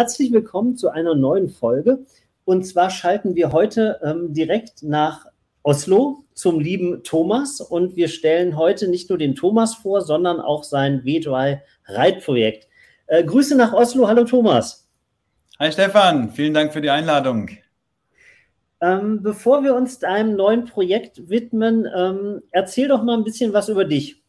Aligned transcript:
herzlich 0.00 0.32
willkommen 0.32 0.78
zu 0.78 0.88
einer 0.88 1.14
neuen 1.14 1.50
Folge. 1.50 2.06
Und 2.46 2.66
zwar 2.66 2.88
schalten 2.88 3.34
wir 3.34 3.52
heute 3.52 4.00
ähm, 4.02 4.32
direkt 4.32 4.82
nach 4.82 5.26
Oslo 5.62 6.24
zum 6.32 6.58
lieben 6.58 7.02
Thomas 7.02 7.60
und 7.60 7.96
wir 7.96 8.08
stellen 8.08 8.56
heute 8.56 8.88
nicht 8.88 9.10
nur 9.10 9.18
den 9.18 9.34
Thomas 9.34 9.74
vor, 9.74 10.00
sondern 10.00 10.40
auch 10.40 10.64
sein 10.64 11.02
W3-Reitprojekt. 11.04 12.66
Äh, 13.08 13.24
Grüße 13.24 13.54
nach 13.54 13.74
Oslo. 13.74 14.08
Hallo 14.08 14.24
Thomas. 14.24 14.88
Hi 15.58 15.70
Stefan, 15.70 16.30
vielen 16.30 16.54
Dank 16.54 16.72
für 16.72 16.80
die 16.80 16.88
Einladung. 16.88 17.50
Ähm, 18.80 19.22
bevor 19.22 19.64
wir 19.64 19.74
uns 19.74 19.98
deinem 19.98 20.34
neuen 20.34 20.64
Projekt 20.64 21.28
widmen, 21.28 21.86
ähm, 21.94 22.40
erzähl 22.52 22.88
doch 22.88 23.02
mal 23.02 23.18
ein 23.18 23.24
bisschen 23.24 23.52
was 23.52 23.68
über 23.68 23.84
dich. 23.84 24.19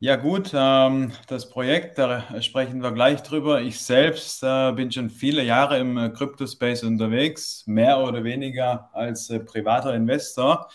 Ja 0.00 0.16
gut, 0.16 0.50
ähm, 0.54 1.12
das 1.28 1.48
Projekt, 1.48 1.98
da 1.98 2.42
sprechen 2.42 2.82
wir 2.82 2.92
gleich 2.92 3.22
drüber. 3.22 3.62
Ich 3.62 3.80
selbst 3.80 4.42
äh, 4.42 4.72
bin 4.72 4.92
schon 4.92 5.08
viele 5.08 5.42
Jahre 5.42 5.78
im 5.78 5.96
äh, 5.96 6.10
Crypto-Space 6.10 6.82
unterwegs, 6.84 7.64
mehr 7.66 7.98
oder 8.00 8.22
weniger 8.24 8.90
als 8.92 9.30
äh, 9.30 9.40
privater 9.40 9.94
Investor. 9.94 10.68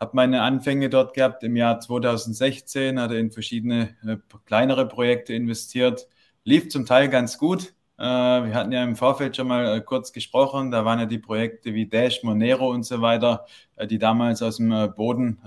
Habe 0.00 0.10
meine 0.14 0.42
Anfänge 0.42 0.90
dort 0.90 1.14
gehabt 1.14 1.44
im 1.44 1.56
Jahr 1.56 1.80
2016, 1.80 3.00
hatte 3.00 3.16
in 3.16 3.30
verschiedene 3.30 3.96
äh, 4.06 4.16
kleinere 4.46 4.88
Projekte 4.88 5.34
investiert, 5.34 6.08
lief 6.44 6.68
zum 6.68 6.84
Teil 6.86 7.08
ganz 7.08 7.38
gut. 7.38 7.74
Äh, 7.98 8.02
wir 8.02 8.54
hatten 8.54 8.70
ja 8.70 8.84
im 8.84 8.94
Vorfeld 8.94 9.34
schon 9.36 9.48
mal 9.48 9.78
äh, 9.78 9.80
kurz 9.80 10.12
gesprochen, 10.12 10.70
da 10.70 10.84
waren 10.84 11.00
ja 11.00 11.06
die 11.06 11.18
Projekte 11.18 11.74
wie 11.74 11.86
Dash, 11.86 12.22
Monero 12.22 12.70
und 12.70 12.84
so 12.84 13.00
weiter, 13.00 13.44
die 13.90 13.98
damals 13.98 14.40
aus 14.42 14.56
dem 14.58 14.70
Boden 14.96 15.40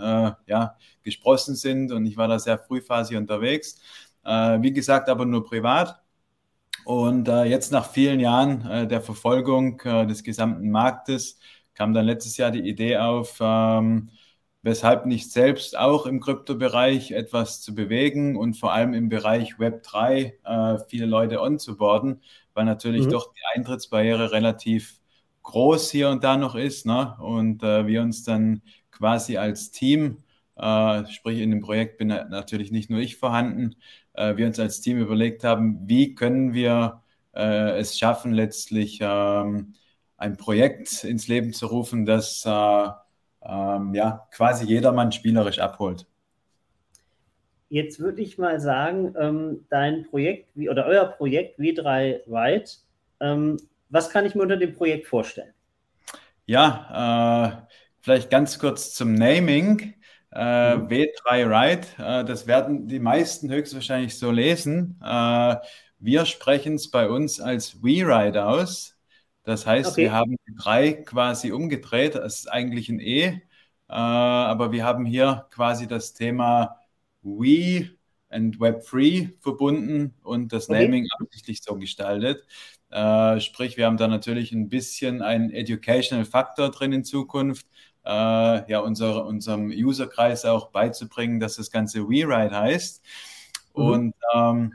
ja, 0.47 0.77
gesprossen 1.03 1.55
sind 1.55 1.91
und 1.91 2.05
ich 2.05 2.17
war 2.17 2.27
da 2.27 2.39
sehr 2.39 2.57
frühphasig 2.57 3.17
unterwegs. 3.17 3.79
wie 4.23 4.73
gesagt, 4.73 5.09
aber 5.09 5.25
nur 5.25 5.45
privat. 5.45 6.01
Und 6.85 7.27
jetzt 7.27 7.71
nach 7.71 7.89
vielen 7.89 8.19
Jahren 8.21 8.87
der 8.87 9.01
Verfolgung 9.01 9.77
des 9.79 10.23
gesamten 10.23 10.71
Marktes 10.71 11.39
kam 11.73 11.93
dann 11.93 12.05
letztes 12.05 12.37
Jahr 12.37 12.51
die 12.51 12.67
Idee 12.67 12.97
auf, 12.97 13.37
ähm, 13.41 14.09
weshalb 14.63 15.05
nicht 15.05 15.31
selbst 15.31 15.77
auch 15.77 16.05
im 16.05 16.19
Kryptobereich 16.19 17.11
etwas 17.11 17.61
zu 17.61 17.73
bewegen 17.73 18.35
und 18.35 18.55
vor 18.55 18.73
allem 18.73 18.93
im 18.93 19.09
Bereich 19.09 19.55
Web3 19.55 20.33
äh, 20.43 20.79
viele 20.87 21.05
Leute 21.05 21.41
onzuboarden, 21.41 22.21
weil 22.53 22.65
natürlich 22.65 23.05
mhm. 23.05 23.11
doch 23.11 23.33
die 23.33 23.57
Eintrittsbarriere 23.57 24.31
relativ 24.31 24.99
groß 25.43 25.89
hier 25.89 26.09
und 26.09 26.23
da 26.23 26.37
noch 26.37 26.55
ist. 26.55 26.85
Ne? 26.85 27.15
Und 27.19 27.63
äh, 27.63 27.87
wir 27.87 28.01
uns 28.01 28.23
dann 28.23 28.61
quasi 28.91 29.37
als 29.37 29.71
Team, 29.71 30.17
äh, 30.55 31.05
sprich 31.07 31.39
in 31.39 31.49
dem 31.49 31.61
Projekt 31.61 31.97
bin 31.97 32.09
natürlich 32.09 32.71
nicht 32.71 32.89
nur 32.89 32.99
ich 32.99 33.17
vorhanden, 33.17 33.75
äh, 34.13 34.35
wir 34.37 34.45
uns 34.45 34.59
als 34.59 34.81
Team 34.81 34.97
überlegt 34.99 35.43
haben, 35.43 35.79
wie 35.87 36.13
können 36.13 36.53
wir 36.53 37.01
äh, 37.33 37.79
es 37.79 37.97
schaffen, 37.97 38.33
letztlich 38.33 38.99
ähm, 39.01 39.73
ein 40.17 40.37
Projekt 40.37 41.03
ins 41.03 41.27
Leben 41.27 41.53
zu 41.53 41.65
rufen, 41.67 42.05
das 42.05 42.45
äh, 42.45 42.87
ähm, 43.43 43.93
ja, 43.93 44.27
quasi 44.31 44.65
jedermann 44.65 45.11
spielerisch 45.11 45.59
abholt. 45.59 46.05
Jetzt 47.69 47.99
würde 47.99 48.21
ich 48.21 48.37
mal 48.37 48.59
sagen, 48.59 49.15
ähm, 49.17 49.65
dein 49.69 50.05
Projekt 50.05 50.49
wie, 50.55 50.69
oder 50.69 50.85
euer 50.85 51.05
Projekt 51.05 51.57
W3 51.57 52.21
Ride, 52.27 52.69
ähm, 53.21 53.57
was 53.89 54.09
kann 54.09 54.25
ich 54.25 54.35
mir 54.35 54.41
unter 54.41 54.57
dem 54.57 54.73
Projekt 54.73 55.07
vorstellen? 55.07 55.53
Ja, 56.45 57.65
äh, 57.69 57.75
vielleicht 58.01 58.29
ganz 58.29 58.59
kurz 58.59 58.93
zum 58.93 59.13
Naming. 59.13 59.93
Äh, 60.33 60.75
mhm. 60.75 60.87
W3 60.87 61.45
Ride, 61.45 61.87
äh, 61.97 62.25
das 62.25 62.47
werden 62.47 62.87
die 62.87 62.99
meisten 62.99 63.49
höchstwahrscheinlich 63.49 64.17
so 64.17 64.31
lesen. 64.31 64.99
Äh, 65.03 65.55
wir 65.99 66.25
sprechen 66.25 66.75
es 66.75 66.89
bei 66.89 67.09
uns 67.09 67.39
als 67.39 67.83
WeRide 67.83 68.45
aus. 68.45 68.97
Das 69.43 69.65
heißt, 69.65 69.91
okay. 69.91 70.03
wir 70.03 70.11
haben 70.11 70.35
die 70.47 70.55
drei 70.55 70.93
quasi 70.93 71.51
umgedreht. 71.51 72.15
Das 72.15 72.39
ist 72.39 72.51
eigentlich 72.51 72.89
ein 72.89 72.99
E, 72.99 73.23
äh, 73.23 73.41
aber 73.87 74.71
wir 74.71 74.85
haben 74.85 75.05
hier 75.05 75.47
quasi 75.51 75.87
das 75.87 76.13
Thema 76.13 76.77
We 77.23 77.89
and 78.29 78.57
Web3 78.57 79.33
verbunden 79.39 80.13
und 80.23 80.53
das 80.53 80.69
okay. 80.69 80.83
Naming 80.83 81.07
absichtlich 81.19 81.61
so 81.61 81.75
gestaltet. 81.75 82.45
Äh, 82.89 83.39
sprich, 83.39 83.77
wir 83.77 83.85
haben 83.85 83.97
da 83.97 84.07
natürlich 84.07 84.51
ein 84.51 84.69
bisschen 84.69 85.21
einen 85.21 85.49
Educational 85.49 86.25
Faktor 86.25 86.71
drin 86.71 86.91
in 86.91 87.03
Zukunft, 87.03 87.65
äh, 88.05 88.71
ja, 88.71 88.79
unser, 88.79 89.25
unserem 89.25 89.69
Userkreis 89.69 90.45
auch 90.45 90.71
beizubringen, 90.71 91.39
dass 91.39 91.55
das 91.55 91.71
Ganze 91.71 92.07
WeRide 92.09 92.57
heißt. 92.57 93.03
Mhm. 93.75 93.83
Und 93.83 94.15
ähm, 94.35 94.73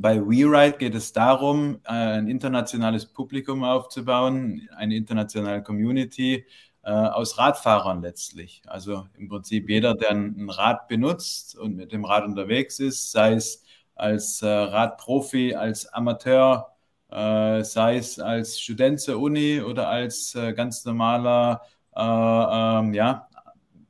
bei 0.00 0.18
WeRide 0.20 0.78
geht 0.78 0.94
es 0.94 1.12
darum, 1.12 1.80
äh, 1.84 1.90
ein 1.90 2.28
internationales 2.28 3.06
Publikum 3.06 3.64
aufzubauen, 3.64 4.68
eine 4.76 4.96
internationale 4.96 5.62
Community 5.62 6.46
äh, 6.82 6.90
aus 6.90 7.38
Radfahrern 7.38 8.00
letztlich. 8.02 8.62
Also 8.66 9.06
im 9.14 9.28
Prinzip 9.28 9.68
jeder, 9.68 9.94
der 9.94 10.10
ein 10.10 10.48
Rad 10.48 10.88
benutzt 10.88 11.56
und 11.56 11.76
mit 11.76 11.92
dem 11.92 12.04
Rad 12.04 12.24
unterwegs 12.24 12.78
ist, 12.80 13.12
sei 13.12 13.34
es 13.34 13.64
als 13.94 14.40
äh, 14.42 14.48
Radprofi, 14.48 15.54
als 15.54 15.86
Amateur, 15.92 16.68
sei 17.10 17.98
es 17.98 18.18
als 18.18 18.58
Student 18.58 18.98
zur 18.98 19.20
Uni 19.20 19.60
oder 19.60 19.86
als 19.90 20.34
ganz 20.56 20.82
normaler, 20.86 21.60
ähm, 21.94 22.94
ja, 22.94 23.28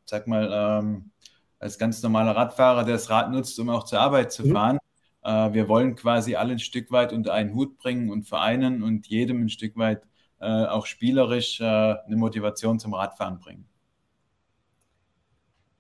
sag 0.05 0.27
mal, 0.27 0.51
ähm, 0.53 1.13
als 1.61 1.79
ganz 1.79 2.03
normaler 2.03 2.35
Radfahrer, 2.35 2.83
der 2.83 2.95
das 2.95 3.09
Rad 3.11 3.31
nutzt, 3.31 3.57
um 3.61 3.71
auch 3.71 3.85
zur 3.85 4.01
Arbeit 4.01 4.33
zu 4.33 4.45
mhm. 4.45 4.53
fahren. 4.53 4.79
Äh, 5.23 5.53
wir 5.53 5.69
wollen 5.69 5.95
quasi 5.95 6.35
alle 6.35 6.53
ein 6.53 6.59
Stück 6.59 6.91
weit 6.91 7.13
unter 7.13 7.33
einen 7.33 7.55
Hut 7.55 7.79
bringen 7.79 8.11
und 8.11 8.25
vereinen 8.25 8.83
und 8.83 9.07
jedem 9.07 9.45
ein 9.45 9.49
Stück 9.49 9.77
weit 9.77 10.03
äh, 10.41 10.47
auch 10.47 10.87
spielerisch 10.87 11.61
äh, 11.61 11.65
eine 11.65 12.17
Motivation 12.17 12.79
zum 12.79 12.95
Radfahren 12.95 13.39
bringen. 13.39 13.67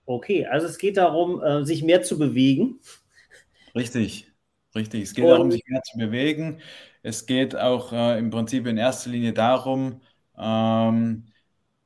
Okay, 0.04 0.46
also 0.46 0.66
es 0.66 0.78
geht 0.78 0.96
darum, 0.96 1.64
sich 1.64 1.84
mehr 1.84 2.02
zu 2.02 2.18
bewegen. 2.18 2.80
Richtig, 3.74 4.30
richtig. 4.74 5.04
Es 5.04 5.14
geht 5.14 5.24
und 5.24 5.30
darum, 5.30 5.50
sich 5.50 5.62
mehr 5.66 5.80
zu 5.82 5.96
bewegen. 5.96 6.60
Es 7.04 7.24
geht 7.24 7.54
auch 7.56 7.92
im 7.92 8.30
Prinzip 8.30 8.66
in 8.66 8.78
erster 8.78 9.10
Linie 9.10 9.32
darum, 9.32 10.00
ähm, 10.36 11.26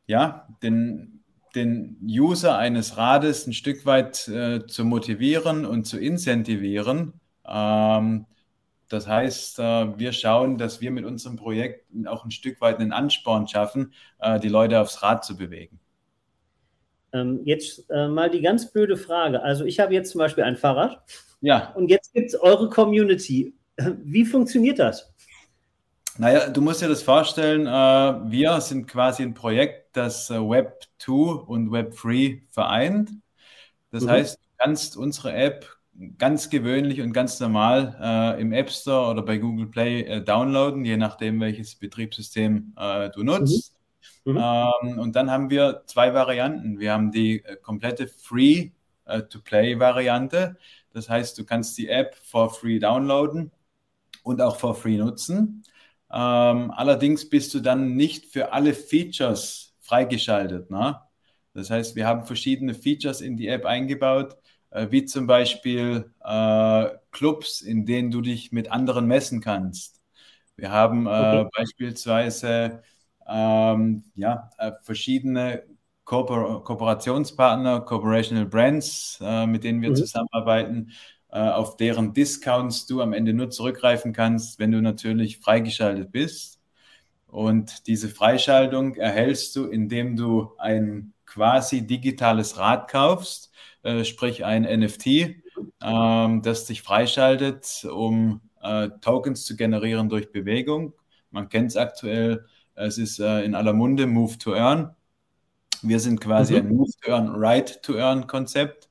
ja, 0.06 0.48
den, 0.62 1.22
den 1.54 1.98
User 2.02 2.56
eines 2.56 2.96
Rades 2.96 3.46
ein 3.46 3.52
Stück 3.52 3.84
weit 3.84 4.28
äh, 4.28 4.66
zu 4.66 4.84
motivieren 4.84 5.66
und 5.66 5.84
zu 5.84 5.98
incentivieren, 5.98 7.12
das 8.88 9.08
heißt, 9.08 9.58
äh, 9.58 9.98
wir 9.98 10.12
schauen, 10.12 10.58
dass 10.58 10.80
wir 10.80 10.90
mit 10.90 11.04
unserem 11.04 11.36
Projekt 11.36 11.86
auch 12.06 12.24
ein 12.24 12.30
Stück 12.30 12.60
weit 12.60 12.78
einen 12.78 12.92
Ansporn 12.92 13.48
schaffen, 13.48 13.92
äh, 14.20 14.38
die 14.38 14.48
Leute 14.48 14.80
aufs 14.80 15.02
Rad 15.02 15.24
zu 15.24 15.36
bewegen. 15.36 15.80
Ähm, 17.12 17.40
jetzt 17.44 17.90
äh, 17.90 18.08
mal 18.08 18.30
die 18.30 18.42
ganz 18.42 18.70
blöde 18.70 18.96
Frage. 18.96 19.42
Also 19.42 19.64
ich 19.64 19.80
habe 19.80 19.94
jetzt 19.94 20.12
zum 20.12 20.20
Beispiel 20.20 20.44
ein 20.44 20.56
Fahrrad. 20.56 21.02
Ja. 21.40 21.72
Und 21.74 21.88
jetzt 21.88 22.12
gibt 22.12 22.28
es 22.28 22.40
eure 22.40 22.68
Community. 22.68 23.54
Wie 23.76 24.24
funktioniert 24.24 24.78
das? 24.78 25.12
Naja, 26.18 26.48
du 26.48 26.62
musst 26.62 26.80
dir 26.80 26.88
das 26.88 27.02
vorstellen, 27.02 27.66
wir 27.66 28.58
sind 28.62 28.88
quasi 28.88 29.22
ein 29.22 29.34
Projekt, 29.34 29.94
das 29.94 30.30
Web 30.30 30.86
2 30.98 31.12
und 31.12 31.70
Web 31.70 31.94
3 31.94 32.42
vereint. 32.48 33.10
Das 33.90 34.04
mhm. 34.04 34.10
heißt, 34.10 34.38
du 34.38 34.48
kannst 34.56 34.96
unsere 34.96 35.34
App 35.34 35.75
ganz 36.18 36.50
gewöhnlich 36.50 37.00
und 37.00 37.12
ganz 37.12 37.40
normal 37.40 37.96
äh, 38.00 38.40
im 38.40 38.52
App 38.52 38.70
Store 38.70 39.10
oder 39.10 39.22
bei 39.22 39.38
Google 39.38 39.68
Play 39.68 40.02
äh, 40.02 40.22
downloaden, 40.22 40.84
je 40.84 40.96
nachdem, 40.96 41.40
welches 41.40 41.74
Betriebssystem 41.74 42.74
äh, 42.76 43.10
du 43.10 43.22
nutzt. 43.22 43.74
Mhm. 44.24 44.26
Mhm. 44.26 44.42
Ähm, 44.42 44.98
und 44.98 45.14
dann 45.16 45.30
haben 45.30 45.48
wir 45.50 45.82
zwei 45.86 46.12
Varianten. 46.12 46.80
Wir 46.80 46.92
haben 46.92 47.12
die 47.12 47.44
äh, 47.44 47.56
komplette 47.56 48.08
Free-to-Play-Variante. 48.08 50.56
Das 50.92 51.08
heißt, 51.08 51.38
du 51.38 51.44
kannst 51.44 51.78
die 51.78 51.88
App 51.88 52.16
for 52.16 52.52
free 52.52 52.80
downloaden 52.80 53.52
und 54.24 54.42
auch 54.42 54.56
for 54.56 54.74
free 54.74 54.96
nutzen. 54.96 55.62
Ähm, 56.12 56.72
allerdings 56.72 57.28
bist 57.28 57.54
du 57.54 57.60
dann 57.60 57.94
nicht 57.94 58.26
für 58.26 58.52
alle 58.52 58.74
Features 58.74 59.74
freigeschaltet. 59.80 60.70
Ne? 60.70 61.00
Das 61.54 61.70
heißt, 61.70 61.94
wir 61.96 62.06
haben 62.06 62.26
verschiedene 62.26 62.74
Features 62.74 63.20
in 63.20 63.36
die 63.36 63.48
App 63.48 63.64
eingebaut, 63.64 64.34
äh, 64.34 64.36
wie 64.90 65.04
zum 65.04 65.26
Beispiel 65.26 66.12
äh, 66.24 66.86
Clubs, 67.10 67.60
in 67.60 67.86
denen 67.86 68.10
du 68.10 68.20
dich 68.20 68.52
mit 68.52 68.70
anderen 68.70 69.06
messen 69.06 69.40
kannst. 69.40 70.02
Wir 70.56 70.70
haben 70.70 71.06
äh, 71.06 71.10
okay. 71.10 71.48
beispielsweise 71.56 72.82
ähm, 73.28 74.04
ja, 74.14 74.50
äh, 74.58 74.72
verschiedene 74.82 75.64
Kooper 76.04 76.60
Kooperationspartner, 76.62 77.80
Corporational 77.80 78.46
Brands, 78.46 79.18
äh, 79.20 79.46
mit 79.46 79.64
denen 79.64 79.82
wir 79.82 79.90
mhm. 79.90 79.96
zusammenarbeiten, 79.96 80.92
äh, 81.30 81.40
auf 81.40 81.76
deren 81.76 82.14
Discounts 82.14 82.86
du 82.86 83.02
am 83.02 83.12
Ende 83.12 83.32
nur 83.34 83.50
zurückgreifen 83.50 84.12
kannst, 84.12 84.58
wenn 84.58 84.70
du 84.70 84.80
natürlich 84.80 85.38
freigeschaltet 85.38 86.12
bist. 86.12 86.55
Und 87.36 87.86
diese 87.86 88.08
Freischaltung 88.08 88.94
erhältst 88.94 89.54
du, 89.56 89.66
indem 89.66 90.16
du 90.16 90.52
ein 90.56 91.12
quasi 91.26 91.86
digitales 91.86 92.56
Rad 92.56 92.88
kaufst 92.90 93.52
äh, 93.82 94.04
sprich 94.04 94.44
ein 94.44 94.62
NFT, 94.62 95.06
ähm, 95.82 96.42
das 96.42 96.66
sich 96.66 96.80
freischaltet, 96.80 97.84
um 97.84 98.40
äh, 98.62 98.86
äh, 98.86 98.90
Tokens 99.00 99.44
zu 99.44 99.54
generieren 99.54 100.08
durch 100.08 100.32
Bewegung. 100.32 100.94
Man 101.30 101.48
kennt 101.48 101.70
es 101.70 101.76
aktuell, 101.76 102.46
es 102.74 102.98
ist 102.98 103.20
äh, 103.20 103.42
in 103.44 103.54
aller 103.54 103.74
Munde 103.74 104.06
Move 104.06 104.38
to 104.38 104.54
Earn. 104.54 104.96
Wir 105.82 106.00
sind 106.00 106.20
quasi 106.20 106.54
mhm. 106.54 106.58
ein 106.58 106.74
Move 106.74 106.90
to 107.02 107.10
Earn, 107.10 107.28
Right 107.36 107.82
to 107.82 107.96
Earn 107.96 108.26
Konzept 108.26 108.88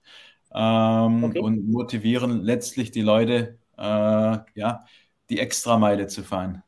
ähm, 0.54 1.24
okay. 1.24 1.40
und 1.40 1.68
motivieren 1.68 2.44
letztlich 2.44 2.92
die 2.92 3.02
Leute, 3.02 3.58
äh, 3.78 3.82
ja, 3.82 4.86
die 5.30 5.40
Extrameile 5.40 6.08
zu 6.08 6.24
fahren. 6.24 6.64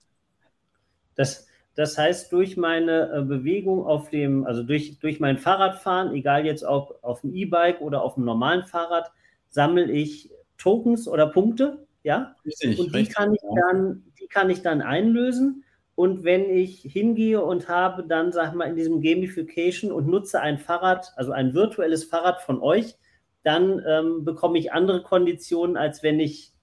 Das, 1.16 1.47
das 1.78 1.96
heißt, 1.96 2.32
durch 2.34 2.58
meine 2.58 3.12
äh, 3.14 3.22
Bewegung 3.22 3.86
auf 3.86 4.10
dem, 4.10 4.48
also 4.48 4.64
durch, 4.64 4.98
durch 4.98 5.20
mein 5.20 5.38
Fahrradfahren, 5.38 6.12
egal 6.12 6.44
jetzt 6.44 6.64
ob 6.64 6.98
auf 7.04 7.22
dem 7.22 7.36
E-Bike 7.36 7.82
oder 7.82 8.02
auf 8.02 8.16
dem 8.16 8.26
normalen 8.26 8.64
Fahrrad, 8.64 9.12
sammle 9.50 9.92
ich 9.92 10.32
Tokens 10.58 11.08
oder 11.08 11.28
Punkte, 11.28 11.86
ja? 12.02 12.36
Richtig, 12.44 12.80
und 12.80 12.88
die 12.88 12.98
richtig, 12.98 13.16
kann 13.16 13.32
ich 13.32 13.42
dann, 13.56 14.04
die 14.20 14.26
kann 14.26 14.50
ich 14.50 14.64
dann 14.64 14.82
einlösen. 14.82 15.66
Und 15.94 16.24
wenn 16.24 16.50
ich 16.50 16.82
hingehe 16.82 17.44
und 17.44 17.70
habe 17.70 18.04
dann, 18.08 18.32
sag 18.32 18.56
mal, 18.56 18.66
in 18.66 18.76
diesem 18.76 19.00
Gamification 19.00 19.92
und 19.92 20.08
nutze 20.08 20.42
ein 20.42 20.58
Fahrrad, 20.58 21.14
also 21.16 21.32
ein 21.32 21.54
virtuelles 21.54 22.06
Fahrrad 22.06 22.42
von 22.42 22.60
euch, 22.60 22.96
dann 23.44 23.84
ähm, 23.88 24.26
bekomme 24.26 24.58
ich 24.58 24.74
andere 24.74 25.04
Konditionen, 25.04 25.78
als 25.78 26.02
wenn 26.02 26.20
ich 26.20 26.54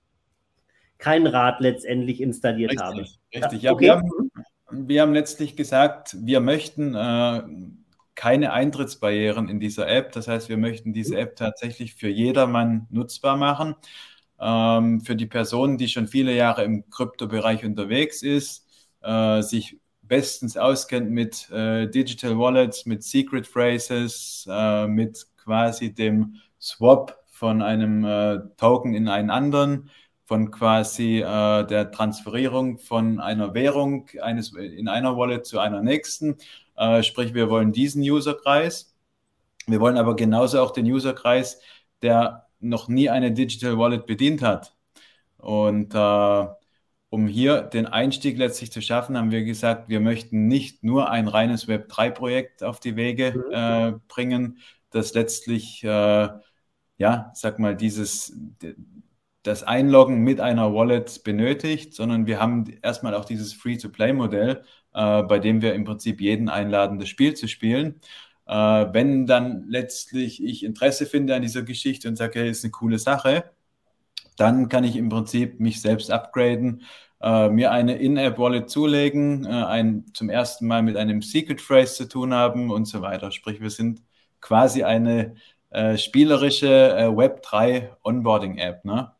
kein 0.98 1.28
Rad 1.28 1.60
letztendlich 1.60 2.20
installiert 2.20 2.72
richtig, 2.72 2.84
habe. 2.84 3.00
Richtig, 3.32 3.62
ja. 3.62 3.72
Okay. 3.72 3.84
Wir, 3.84 3.92
haben, 3.92 4.32
wir, 4.70 5.02
haben, 5.02 5.14
letztlich 5.14 5.56
gesagt, 5.56 6.16
wir 6.20 6.40
möchten 6.40 6.94
äh, 6.94 7.42
keine 8.14 8.52
Eintrittsbarrieren 8.52 9.48
in 9.48 9.60
dieser 9.60 9.88
App. 9.88 10.12
Das 10.12 10.28
heißt, 10.28 10.48
wir 10.48 10.56
möchten 10.56 10.92
diese 10.92 11.18
App 11.18 11.36
tatsächlich 11.36 11.94
für 11.94 12.08
jedermann 12.08 12.86
nutzbar 12.90 13.36
machen. 13.36 13.74
Ähm, 14.40 15.00
für 15.00 15.16
die 15.16 15.26
Person, 15.26 15.78
die 15.78 15.88
schon 15.88 16.06
viele 16.06 16.34
Jahre 16.34 16.64
im 16.64 16.88
Kryptobereich 16.90 17.64
unterwegs 17.64 18.22
ist, 18.22 18.66
äh, 19.02 19.42
sich 19.42 19.78
bestens 20.02 20.56
auskennt 20.56 21.10
mit 21.10 21.50
äh, 21.50 21.88
Digital 21.88 22.38
Wallets, 22.38 22.86
mit 22.86 23.02
Secret 23.02 23.46
Phrases, 23.46 24.46
äh, 24.50 24.86
mit 24.86 25.26
quasi 25.36 25.94
dem 25.94 26.36
Swap 26.60 27.24
von 27.30 27.62
einem 27.62 28.04
äh, 28.04 28.38
Token 28.56 28.94
in 28.94 29.08
einen 29.08 29.30
anderen, 29.30 29.90
von 30.26 30.50
quasi 30.50 31.20
äh, 31.20 31.66
der 31.66 31.90
Transferierung 31.90 32.78
von 32.78 33.20
einer 33.20 33.54
Währung 33.54 34.08
eines, 34.22 34.54
in 34.54 34.88
einer 34.88 35.16
Wallet 35.16 35.46
zu 35.46 35.58
einer 35.58 35.82
nächsten. 35.82 36.36
Äh, 36.76 37.02
sprich, 37.02 37.34
wir 37.34 37.50
wollen 37.50 37.72
diesen 37.72 38.02
Userkreis. 38.02 38.94
Wir 39.66 39.80
wollen 39.80 39.98
aber 39.98 40.16
genauso 40.16 40.60
auch 40.60 40.70
den 40.70 40.86
Userkreis, 40.86 41.60
der 42.02 42.46
noch 42.60 42.88
nie 42.88 43.10
eine 43.10 43.32
Digital 43.32 43.78
Wallet 43.78 44.06
bedient 44.06 44.42
hat. 44.42 44.74
Und 45.36 45.94
äh, 45.94 46.46
um 47.10 47.28
hier 47.28 47.62
den 47.62 47.86
Einstieg 47.86 48.38
letztlich 48.38 48.72
zu 48.72 48.82
schaffen, 48.82 49.16
haben 49.16 49.30
wir 49.30 49.44
gesagt, 49.44 49.88
wir 49.88 50.00
möchten 50.00 50.48
nicht 50.48 50.82
nur 50.82 51.10
ein 51.10 51.28
reines 51.28 51.68
Web3-Projekt 51.68 52.64
auf 52.64 52.80
die 52.80 52.96
Wege 52.96 53.34
mhm. 53.36 53.52
äh, 53.52 54.00
bringen, 54.08 54.58
das 54.90 55.14
letztlich, 55.14 55.84
äh, 55.84 56.28
ja, 56.96 57.30
sag 57.34 57.58
mal, 57.58 57.76
dieses, 57.76 58.36
das 59.44 59.62
Einloggen 59.62 60.20
mit 60.20 60.40
einer 60.40 60.74
Wallet 60.74 61.22
benötigt, 61.22 61.94
sondern 61.94 62.26
wir 62.26 62.40
haben 62.40 62.64
erstmal 62.82 63.14
auch 63.14 63.26
dieses 63.26 63.52
Free-to-Play-Modell, 63.52 64.64
äh, 64.94 65.22
bei 65.22 65.38
dem 65.38 65.62
wir 65.62 65.74
im 65.74 65.84
Prinzip 65.84 66.20
jeden 66.20 66.48
einladen, 66.48 66.98
das 66.98 67.08
Spiel 67.08 67.34
zu 67.34 67.46
spielen. 67.46 68.00
Äh, 68.46 68.54
wenn 68.54 69.26
dann 69.26 69.66
letztlich 69.68 70.42
ich 70.42 70.64
Interesse 70.64 71.06
finde 71.06 71.34
an 71.34 71.42
dieser 71.42 71.62
Geschichte 71.62 72.08
und 72.08 72.16
sage, 72.16 72.40
hey, 72.40 72.50
ist 72.50 72.64
eine 72.64 72.72
coole 72.72 72.98
Sache, 72.98 73.44
dann 74.36 74.68
kann 74.68 74.84
ich 74.84 74.96
im 74.96 75.08
Prinzip 75.10 75.60
mich 75.60 75.80
selbst 75.80 76.10
upgraden, 76.10 76.82
äh, 77.22 77.48
mir 77.50 77.70
eine 77.72 77.96
In-App-Wallet 77.96 78.70
zulegen, 78.70 79.44
äh, 79.44 79.48
ein, 79.50 80.06
zum 80.14 80.30
ersten 80.30 80.66
Mal 80.66 80.82
mit 80.82 80.96
einem 80.96 81.22
Secret 81.22 81.60
Phrase 81.60 81.94
zu 81.94 82.08
tun 82.08 82.34
haben 82.34 82.70
und 82.70 82.86
so 82.86 83.02
weiter. 83.02 83.30
Sprich, 83.30 83.60
wir 83.60 83.70
sind 83.70 84.02
quasi 84.40 84.84
eine 84.84 85.34
äh, 85.70 85.98
spielerische 85.98 86.96
äh, 86.96 87.06
Web3 87.08 87.90
Onboarding-App. 88.02 88.84
Ne? 88.84 89.12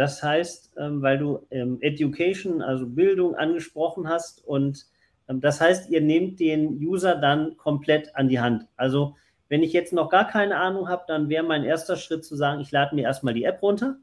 Das 0.00 0.22
heißt, 0.22 0.72
ähm, 0.78 1.02
weil 1.02 1.18
du 1.18 1.46
ähm, 1.50 1.76
Education, 1.82 2.62
also 2.62 2.86
Bildung 2.86 3.34
angesprochen 3.34 4.08
hast 4.08 4.42
und 4.46 4.86
ähm, 5.28 5.42
das 5.42 5.60
heißt, 5.60 5.90
ihr 5.90 6.00
nehmt 6.00 6.40
den 6.40 6.78
User 6.82 7.16
dann 7.16 7.58
komplett 7.58 8.16
an 8.16 8.30
die 8.30 8.40
Hand. 8.40 8.66
Also 8.78 9.14
wenn 9.50 9.62
ich 9.62 9.74
jetzt 9.74 9.92
noch 9.92 10.08
gar 10.08 10.26
keine 10.26 10.56
Ahnung 10.56 10.88
habe, 10.88 11.04
dann 11.06 11.28
wäre 11.28 11.44
mein 11.44 11.64
erster 11.64 11.96
Schritt 11.96 12.24
zu 12.24 12.34
sagen, 12.34 12.62
ich 12.62 12.70
lade 12.70 12.94
mir 12.94 13.02
erstmal 13.02 13.34
die 13.34 13.44
App 13.44 13.60
runter. 13.60 13.98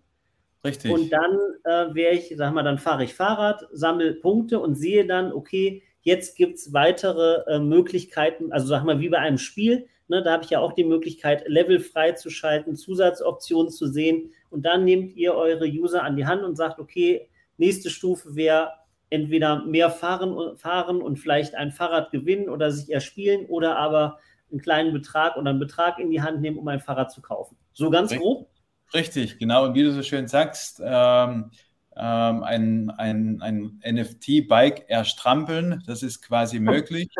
Richtig. 0.63 0.91
Und 0.91 1.11
dann 1.11 1.35
äh, 1.63 1.95
wäre 1.95 2.13
ich, 2.13 2.31
sag 2.37 2.53
mal, 2.53 2.61
dann 2.61 2.77
fahre 2.77 3.03
ich 3.03 3.15
Fahrrad, 3.15 3.65
sammle 3.71 4.13
Punkte 4.13 4.59
und 4.59 4.75
sehe 4.75 5.07
dann, 5.07 5.33
okay, 5.33 5.81
jetzt 6.03 6.37
gibt 6.37 6.59
es 6.59 6.73
weitere 6.73 7.41
äh, 7.47 7.57
Möglichkeiten, 7.57 8.51
also 8.51 8.67
sag 8.67 8.83
mal, 8.83 8.99
wie 8.99 9.09
bei 9.09 9.17
einem 9.17 9.39
Spiel, 9.39 9.87
ne, 10.09 10.21
da 10.21 10.33
habe 10.33 10.43
ich 10.43 10.51
ja 10.51 10.59
auch 10.59 10.73
die 10.73 10.83
Möglichkeit, 10.83 11.47
Level 11.47 11.79
freizuschalten, 11.79 12.75
Zusatzoptionen 12.75 13.71
zu 13.71 13.87
sehen 13.87 14.31
und 14.49 14.65
dann 14.65 14.85
nehmt 14.85 15.15
ihr 15.15 15.33
eure 15.33 15.65
User 15.65 16.03
an 16.03 16.15
die 16.15 16.25
Hand 16.25 16.43
und 16.43 16.55
sagt, 16.55 16.79
okay, 16.79 17.29
nächste 17.57 17.89
Stufe 17.89 18.35
wäre 18.35 18.71
entweder 19.09 19.65
mehr 19.65 19.89
fahren, 19.89 20.57
fahren 20.57 21.01
und 21.01 21.17
vielleicht 21.17 21.55
ein 21.55 21.71
Fahrrad 21.71 22.11
gewinnen 22.11 22.49
oder 22.49 22.71
sich 22.71 22.93
erspielen 22.93 23.45
oder 23.45 23.77
aber 23.77 24.19
einen 24.51 24.61
kleinen 24.61 24.93
Betrag 24.93 25.37
oder 25.37 25.49
einen 25.49 25.59
Betrag 25.59 25.99
in 25.99 26.09
die 26.09 26.21
Hand 26.21 26.41
nehmen, 26.41 26.57
um 26.57 26.67
ein 26.67 26.79
Fahrrad 26.79 27.11
zu 27.11 27.21
kaufen. 27.21 27.57
So 27.73 27.89
ganz 27.89 28.11
Richtig. 28.11 28.25
grob? 28.25 28.49
Richtig, 28.93 29.37
genau. 29.37 29.65
Und 29.65 29.75
wie 29.75 29.83
du 29.83 29.91
so 29.91 30.01
schön 30.01 30.27
sagst, 30.27 30.81
ähm, 30.83 31.51
ähm, 31.95 32.43
ein, 32.43 32.89
ein, 32.91 33.41
ein 33.41 33.81
NFT-Bike 33.85 34.89
erstrampeln, 34.89 35.83
das 35.85 36.03
ist 36.03 36.21
quasi 36.21 36.59
möglich. 36.59 37.09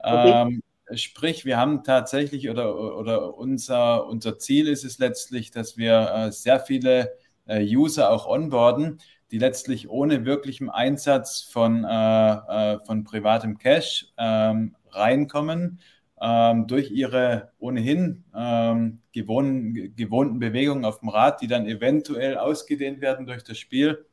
Okay. 0.00 0.30
Ähm, 0.30 0.62
Sprich, 0.94 1.44
wir 1.44 1.58
haben 1.58 1.84
tatsächlich 1.84 2.48
oder, 2.48 2.96
oder 2.96 3.36
unser, 3.36 4.06
unser 4.06 4.38
Ziel 4.38 4.68
ist 4.68 4.84
es 4.84 4.98
letztlich, 4.98 5.50
dass 5.50 5.76
wir 5.76 6.10
äh, 6.14 6.32
sehr 6.32 6.60
viele 6.60 7.12
äh, 7.46 7.62
User 7.62 8.10
auch 8.10 8.26
onboarden, 8.26 9.00
die 9.30 9.38
letztlich 9.38 9.90
ohne 9.90 10.24
wirklichem 10.24 10.70
Einsatz 10.70 11.42
von, 11.42 11.84
äh, 11.84 12.78
von 12.86 13.04
privatem 13.04 13.58
Cash 13.58 14.06
ähm, 14.16 14.76
reinkommen, 14.90 15.80
ähm, 16.20 16.66
durch 16.66 16.90
ihre 16.90 17.52
ohnehin 17.58 18.24
ähm, 18.34 19.00
gewohnten, 19.12 19.94
gewohnten 19.94 20.38
Bewegungen 20.38 20.86
auf 20.86 21.00
dem 21.00 21.10
Rad, 21.10 21.42
die 21.42 21.48
dann 21.48 21.66
eventuell 21.66 22.38
ausgedehnt 22.38 23.00
werden 23.02 23.26
durch 23.26 23.44
das 23.44 23.58
Spiel, 23.58 24.06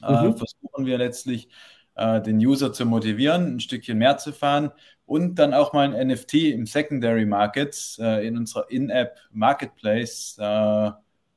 mhm. 0.00 0.36
versuchen 0.36 0.86
wir 0.86 0.98
letztlich 0.98 1.48
den 1.96 2.38
User 2.38 2.72
zu 2.72 2.86
motivieren, 2.86 3.54
ein 3.54 3.60
Stückchen 3.60 3.98
mehr 3.98 4.18
zu 4.18 4.32
fahren 4.32 4.72
und 5.06 5.36
dann 5.36 5.54
auch 5.54 5.72
mal 5.72 5.94
ein 5.94 6.08
NFT 6.08 6.34
im 6.34 6.66
Secondary 6.66 7.26
Market 7.26 7.96
äh, 7.98 8.26
in 8.26 8.36
unserer 8.38 8.70
In-App 8.70 9.16
Marketplace 9.32 10.36
äh, 10.38 10.90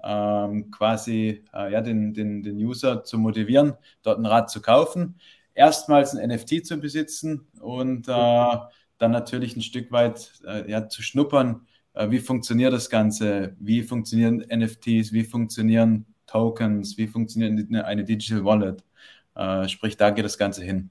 ähm, 0.03 0.71
quasi 0.71 1.43
äh, 1.53 1.71
ja, 1.71 1.81
den, 1.81 2.13
den, 2.13 2.43
den 2.43 2.57
User 2.57 3.03
zu 3.03 3.17
motivieren, 3.17 3.73
dort 4.03 4.19
ein 4.19 4.25
Rad 4.25 4.49
zu 4.49 4.61
kaufen, 4.61 5.15
erstmals 5.53 6.15
ein 6.15 6.29
NFT 6.29 6.65
zu 6.65 6.77
besitzen 6.77 7.47
und 7.59 8.07
äh, 8.07 8.57
dann 8.97 9.11
natürlich 9.11 9.55
ein 9.55 9.61
Stück 9.61 9.91
weit 9.91 10.31
äh, 10.45 10.69
ja, 10.69 10.87
zu 10.87 11.01
schnuppern, 11.01 11.67
äh, 11.93 12.09
wie 12.09 12.19
funktioniert 12.19 12.73
das 12.73 12.89
Ganze, 12.89 13.55
wie 13.59 13.83
funktionieren 13.83 14.45
NFTs, 14.49 15.11
wie 15.13 15.23
funktionieren 15.23 16.05
Tokens, 16.25 16.97
wie 16.97 17.07
funktioniert 17.07 17.85
eine 17.85 18.03
Digital 18.03 18.43
Wallet. 18.43 18.83
sprich, 19.69 19.95
da 19.95 20.09
geht 20.09 20.25
das 20.25 20.37
Ganze 20.37 20.61
hin. 20.63 20.89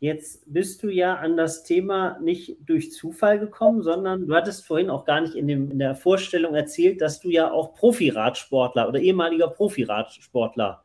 Jetzt 0.00 0.44
bist 0.46 0.82
du 0.84 0.88
ja 0.90 1.16
an 1.16 1.36
das 1.36 1.64
Thema 1.64 2.18
nicht 2.20 2.56
durch 2.60 2.92
Zufall 2.92 3.40
gekommen, 3.40 3.82
sondern 3.82 4.26
du 4.28 4.34
hattest 4.34 4.64
vorhin 4.64 4.90
auch 4.90 5.04
gar 5.04 5.20
nicht 5.20 5.34
in, 5.34 5.48
dem, 5.48 5.72
in 5.72 5.80
der 5.80 5.96
Vorstellung 5.96 6.54
erzählt, 6.54 7.00
dass 7.00 7.20
du 7.20 7.30
ja 7.30 7.50
auch 7.50 7.74
Profiradsportler 7.74 8.88
oder 8.88 9.00
ehemaliger 9.00 9.48
Profiradsportler 9.48 10.84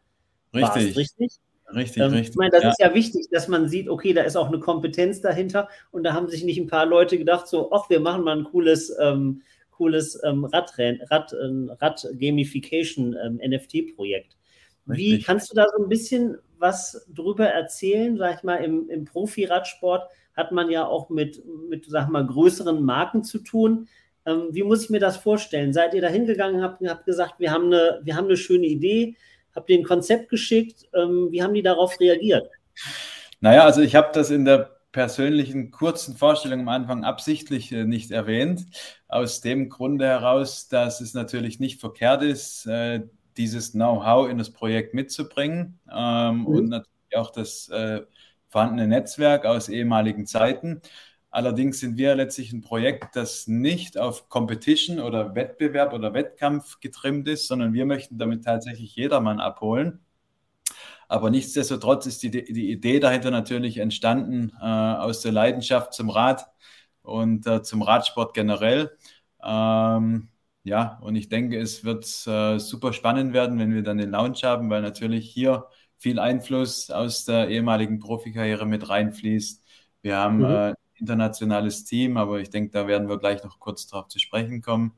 richtig. 0.54 0.86
warst, 0.86 0.98
richtig? 0.98 1.40
Richtig, 1.76 2.04
ähm, 2.04 2.12
richtig. 2.12 2.30
Ich 2.32 2.36
meine, 2.36 2.52
das 2.52 2.64
ja. 2.64 2.70
ist 2.70 2.80
ja 2.80 2.94
wichtig, 2.94 3.28
dass 3.32 3.48
man 3.48 3.70
sieht, 3.70 3.88
okay, 3.88 4.14
da 4.14 4.24
ist 4.24 4.36
auch 4.36 4.48
eine 4.48 4.60
Kompetenz 4.60 5.22
dahinter 5.22 5.70
und 5.92 6.04
da 6.04 6.14
haben 6.14 6.28
sich 6.28 6.44
nicht 6.44 6.60
ein 6.60 6.68
paar 6.68 6.86
Leute 6.86 7.18
gedacht, 7.18 7.48
so, 7.48 7.72
ach, 7.72 7.90
wir 7.90 8.00
machen 8.00 8.24
mal 8.24 8.38
ein 8.38 8.44
cooles, 8.46 8.96
ähm, 9.00 9.42
cooles 9.72 10.20
ähm, 10.24 10.46
Radrenn, 10.46 11.02
Rad, 11.10 11.34
äh, 11.34 11.74
Rad-Gamification 11.80 13.16
ähm, 13.24 13.40
NFT-Projekt. 13.44 14.38
Wie 14.86 15.22
kannst 15.22 15.52
du 15.52 15.56
da 15.56 15.66
so 15.76 15.84
ein 15.84 15.90
bisschen 15.90 16.38
was 16.58 17.06
drüber 17.14 17.48
erzählen? 17.48 18.18
Sag 18.18 18.38
ich 18.38 18.44
mal, 18.44 18.58
im, 18.58 18.90
im 18.90 19.06
Profi-Radsport 19.06 20.10
hat 20.36 20.52
man 20.52 20.70
ja 20.70 20.86
auch 20.86 21.10
mit, 21.10 21.44
mit, 21.70 21.86
sag 21.88 22.10
mal, 22.10 22.26
größeren 22.26 22.84
Marken 22.84 23.24
zu 23.24 23.40
tun. 23.40 23.88
Ähm, 24.26 24.50
wie 24.52 24.64
muss 24.64 24.84
ich 24.84 24.90
mir 24.90 25.00
das 25.00 25.18
vorstellen? 25.18 25.74
Seid 25.74 25.94
ihr 25.94 26.02
da 26.02 26.08
hingegangen, 26.08 26.64
habt, 26.64 26.82
habt 26.88 27.06
gesagt, 27.06 27.36
wir 27.40 27.52
haben, 27.52 27.66
eine, 27.66 28.02
wir 28.04 28.16
haben 28.16 28.26
eine 28.26 28.38
schöne 28.38 28.66
Idee, 28.66 29.16
habt 29.56 29.70
ihr 29.70 29.78
ein 29.78 29.84
Konzept 29.84 30.30
geschickt? 30.30 30.88
Ähm, 30.94 31.28
wie 31.32 31.44
haben 31.44 31.54
die 31.54 31.62
darauf 31.62 32.00
reagiert? 32.00 32.50
Naja, 33.42 33.64
also 33.66 33.82
ich 33.82 33.96
habe 33.96 34.10
das 34.14 34.32
in 34.32 34.46
der 34.46 34.74
persönlichen 34.94 35.72
kurzen 35.72 36.16
Vorstellung 36.16 36.62
am 36.62 36.70
Anfang 36.70 37.04
absichtlich 37.04 37.72
äh, 37.72 37.84
nicht 37.84 38.12
erwähnt, 38.12 38.66
aus 39.08 39.42
dem 39.42 39.70
Grunde 39.70 40.06
heraus, 40.06 40.68
dass 40.70 41.02
es 41.02 41.14
natürlich 41.14 41.60
nicht 41.60 41.82
verkehrt 41.82 42.24
ist, 42.24 42.66
äh, 42.68 43.02
dieses 43.38 43.72
Know-how 43.72 44.30
in 44.30 44.38
das 44.38 44.52
Projekt 44.52 44.94
mitzubringen 44.94 45.80
ähm, 45.92 46.40
mhm. 46.40 46.46
und 46.48 46.70
natürlich 46.70 47.16
auch 47.16 47.32
das 47.32 47.70
äh, 47.70 48.02
vorhandene 48.50 48.88
Netzwerk 48.88 49.46
aus 49.46 49.70
ehemaligen 49.70 50.26
Zeiten. 50.26 50.82
Allerdings 51.32 51.80
sind 51.80 51.98
wir 51.98 52.14
letztlich 52.14 52.54
ein 52.54 52.62
Projekt, 52.62 53.16
das 53.16 53.48
nicht 53.48 53.98
auf 53.98 54.30
Competition 54.30 55.00
oder 55.00 55.34
Wettbewerb 55.34 55.94
oder 55.94 56.14
Wettkampf 56.14 56.80
getrimmt 56.80 57.28
ist, 57.28 57.48
sondern 57.48 57.74
wir 57.74 57.88
möchten 57.88 58.20
damit 58.20 58.44
tatsächlich 58.44 58.96
jedermann 58.96 59.40
abholen. 59.40 60.00
Aber 61.08 61.32
nichtsdestotrotz 61.32 62.06
ist 62.06 62.22
die, 62.22 62.30
die 62.30 62.72
Idee 62.72 63.00
dahinter 63.00 63.32
natürlich 63.32 63.80
entstanden 63.80 64.52
äh, 64.62 64.66
aus 64.66 65.22
der 65.22 65.32
Leidenschaft 65.32 65.94
zum 65.94 66.12
Rad 66.12 66.46
und 67.02 67.48
äh, 67.48 67.64
zum 67.64 67.82
Radsport 67.82 68.34
generell. 68.36 68.96
Ähm, 69.44 70.30
ja, 70.64 70.98
und 71.02 71.16
ich 71.16 71.30
denke, 71.30 71.60
es 71.60 71.84
wird 71.84 72.06
äh, 72.28 72.58
super 72.60 72.94
spannend 72.94 73.34
werden, 73.34 73.60
wenn 73.60 73.74
wir 73.74 73.84
dann 73.84 73.98
den 73.98 74.12
Lounge 74.12 74.40
haben, 74.44 74.70
weil 74.70 74.82
natürlich 74.82 75.30
hier 75.30 75.68
viel 75.98 76.20
Einfluss 76.20 76.90
aus 76.90 77.26
der 77.26 77.50
ehemaligen 77.50 78.00
Profikarriere 78.00 78.66
mit 78.66 78.90
reinfließt. 78.90 79.64
Wir 80.02 80.18
haben 80.18 80.40
mhm. 80.40 80.46
äh, 80.46 80.74
internationales 80.96 81.84
Team, 81.84 82.18
aber 82.18 82.40
ich 82.40 82.50
denke, 82.50 82.72
da 82.72 82.88
werden 82.88 83.10
wir 83.10 83.20
gleich 83.20 83.44
noch 83.44 83.60
kurz 83.60 83.88
darauf 83.88 84.08
zu 84.08 84.20
sprechen 84.20 84.62
kommen, 84.62 84.94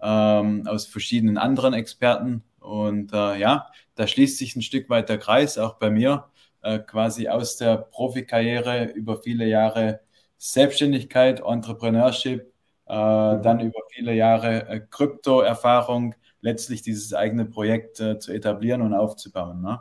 ähm, 0.00 0.66
aus 0.66 0.86
verschiedenen 0.86 1.38
anderen 1.38 1.74
Experten. 1.74 2.42
Und 2.58 3.12
äh, 3.12 3.38
ja, 3.38 3.66
da 3.94 4.06
schließt 4.06 4.38
sich 4.38 4.56
ein 4.56 4.62
Stück 4.62 4.88
weit 4.90 5.08
der 5.08 5.18
Kreis, 5.18 5.58
auch 5.58 5.74
bei 5.74 5.90
mir, 5.90 6.26
äh, 6.62 6.78
quasi 6.78 7.28
aus 7.28 7.56
der 7.56 7.76
Profikarriere 7.76 8.84
über 8.92 9.22
viele 9.22 9.46
Jahre 9.46 10.00
Selbstständigkeit, 10.38 11.40
Entrepreneurship. 11.40 12.52
Dann 12.92 13.60
über 13.60 13.80
viele 13.90 14.14
Jahre 14.14 14.68
äh, 14.68 14.80
Krypto-Erfahrung, 14.80 16.14
letztlich 16.40 16.82
dieses 16.82 17.14
eigene 17.14 17.44
Projekt 17.44 18.00
äh, 18.00 18.18
zu 18.18 18.32
etablieren 18.32 18.82
und 18.82 18.94
aufzubauen. 18.94 19.60
Ne? 19.62 19.80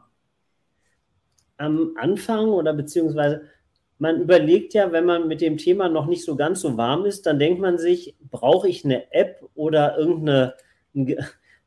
Am 1.57 1.93
Anfang 1.97 2.49
oder 2.49 2.73
beziehungsweise 2.73 3.43
man 3.97 4.21
überlegt 4.21 4.73
ja, 4.73 4.91
wenn 4.91 5.05
man 5.05 5.27
mit 5.27 5.41
dem 5.41 5.57
Thema 5.57 5.89
noch 5.89 6.05
nicht 6.05 6.23
so 6.23 6.35
ganz 6.35 6.61
so 6.61 6.77
warm 6.77 7.05
ist, 7.05 7.25
dann 7.25 7.39
denkt 7.39 7.59
man 7.59 7.77
sich, 7.77 8.15
brauche 8.29 8.69
ich 8.69 8.85
eine 8.85 9.11
App 9.11 9.43
oder 9.55 9.97
irgendeine 9.97 10.53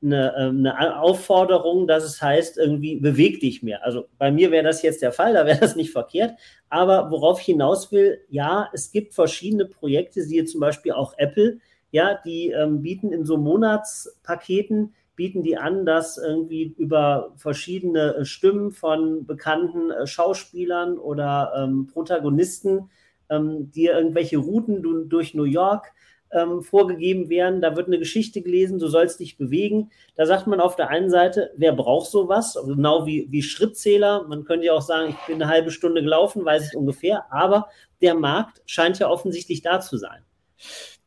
eine, 0.03 0.35
ähm, 0.37 0.67
eine 0.67 1.01
Aufforderung, 1.01 1.87
dass 1.87 2.05
es 2.05 2.21
heißt, 2.21 2.59
irgendwie 2.59 2.97
beweg 2.97 3.41
dich 3.41 3.63
mehr. 3.63 3.85
Also 3.85 4.07
bei 4.19 4.31
mir 4.31 4.51
wäre 4.51 4.65
das 4.65 4.83
jetzt 4.83 5.03
der 5.03 5.13
Fall, 5.13 5.35
da 5.35 5.47
wäre 5.47 5.61
das 5.61 5.77
nicht 5.77 5.93
verkehrt. 5.93 6.35
Aber 6.69 7.11
worauf 7.11 7.41
ich 7.41 7.47
hinaus 7.47 7.93
will, 7.93 8.21
ja, 8.29 8.69
es 8.73 8.91
gibt 8.91 9.15
verschiedene 9.15 9.67
Projekte, 9.67 10.23
siehe 10.23 10.45
zum 10.45 10.61
Beispiel 10.61 10.93
auch 10.93 11.15
Apple, 11.19 11.59
ja, 11.91 12.19
die 12.25 12.51
ähm, 12.51 12.83
bieten 12.83 13.13
in 13.13 13.25
so 13.25 13.37
Monatspaketen, 13.37 14.95
bieten 15.15 15.43
die 15.43 15.59
an, 15.59 15.85
dass 15.85 16.17
irgendwie 16.17 16.75
über 16.79 17.35
verschiedene 17.37 18.15
äh, 18.17 18.25
Stimmen 18.25 18.73
von 18.73 19.27
bekannten 19.27 19.91
äh, 19.91 20.07
Schauspielern 20.07 20.99
oder 20.99 21.53
ähm, 21.57 21.87
Protagonisten 21.87 22.91
ähm, 23.29 23.71
dir 23.71 23.93
irgendwelche 23.93 24.39
Routen 24.39 25.09
durch 25.09 25.35
New 25.35 25.45
York 25.45 25.93
ähm, 26.33 26.63
vorgegeben 26.63 27.29
werden, 27.29 27.61
da 27.61 27.77
wird 27.77 27.87
eine 27.87 27.99
Geschichte 27.99 28.43
gelesen, 28.43 28.79
du 28.79 28.89
sollst 28.89 29.21
dich 29.21 29.37
bewegen. 29.37 29.91
Da 30.17 30.27
sagt 30.27 30.47
man 30.47 30.61
auf 30.61 30.77
der 30.77 30.89
einen 30.89 31.11
Seite, 31.11 31.51
wer 31.57 31.73
braucht 31.73 32.11
sowas? 32.11 32.59
Genau 32.67 33.07
wie, 33.07 33.27
wie 33.31 33.43
Schrittzähler. 33.43 34.27
Man 34.29 34.45
könnte 34.45 34.67
ja 34.67 34.73
auch 34.73 34.83
sagen, 34.83 35.11
ich 35.11 35.27
bin 35.27 35.43
eine 35.43 35.51
halbe 35.51 35.71
Stunde 35.71 36.03
gelaufen, 36.03 36.45
weiß 36.45 36.69
ich 36.69 36.77
ungefähr, 36.77 37.33
aber 37.33 37.69
der 38.01 38.15
Markt 38.15 38.63
scheint 38.67 38.99
ja 38.99 39.09
offensichtlich 39.09 39.63
da 39.63 39.81
zu 39.81 39.97
sein. 39.97 40.23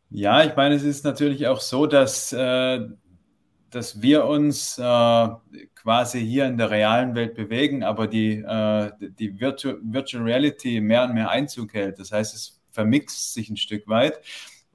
Ja, 0.10 0.44
ich 0.44 0.56
meine, 0.56 0.76
es 0.76 0.84
ist 0.84 1.04
natürlich 1.04 1.48
auch 1.48 1.60
so, 1.60 1.88
dass, 1.88 2.32
äh, 2.32 2.80
dass 3.72 4.02
wir 4.02 4.26
uns 4.26 4.78
äh, 4.78 5.28
quasi 5.76 6.26
hier 6.26 6.46
in 6.46 6.58
der 6.58 6.70
realen 6.70 7.16
Welt 7.16 7.36
bewegen, 7.36 7.84
aber 7.84 8.08
die, 8.08 8.38
äh, 8.38 8.92
die 9.00 9.40
Virtual, 9.40 9.78
Virtual 9.84 10.24
Reality 10.24 10.80
mehr 10.80 11.04
und 11.04 11.14
mehr 11.14 11.30
Einzug 11.30 11.74
hält. 11.74 12.00
Das 12.00 12.12
heißt, 12.12 12.34
es 12.34 12.62
vermixt 12.72 13.34
sich 13.34 13.50
ein 13.50 13.58
Stück 13.58 13.88
weit. 13.88 14.20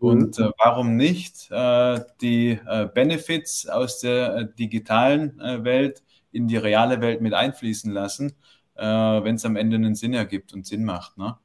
Und 0.01 0.39
mhm. 0.39 0.47
äh, 0.47 0.51
warum 0.59 0.97
nicht 0.97 1.51
äh, 1.51 2.01
die 2.23 2.59
äh, 2.67 2.89
Benefits 2.93 3.69
aus 3.69 4.01
der 4.01 4.35
äh, 4.35 4.49
digitalen 4.59 5.39
äh, 5.39 5.63
Welt 5.63 6.03
in 6.33 6.49
die 6.49 6.57
reale 6.57 7.03
Welt 7.03 7.21
mit 7.21 7.35
einfließen 7.35 7.93
lassen, 7.93 8.33
äh, 8.77 8.83
wenn 8.83 9.35
es 9.35 9.45
am 9.45 9.57
Ende 9.57 9.77
einen 9.77 9.95
Sinn 9.95 10.15
ergibt 10.15 10.55
und 10.55 10.67
Sinn 10.67 10.85
macht. 10.85 11.19
Ne? 11.19 11.37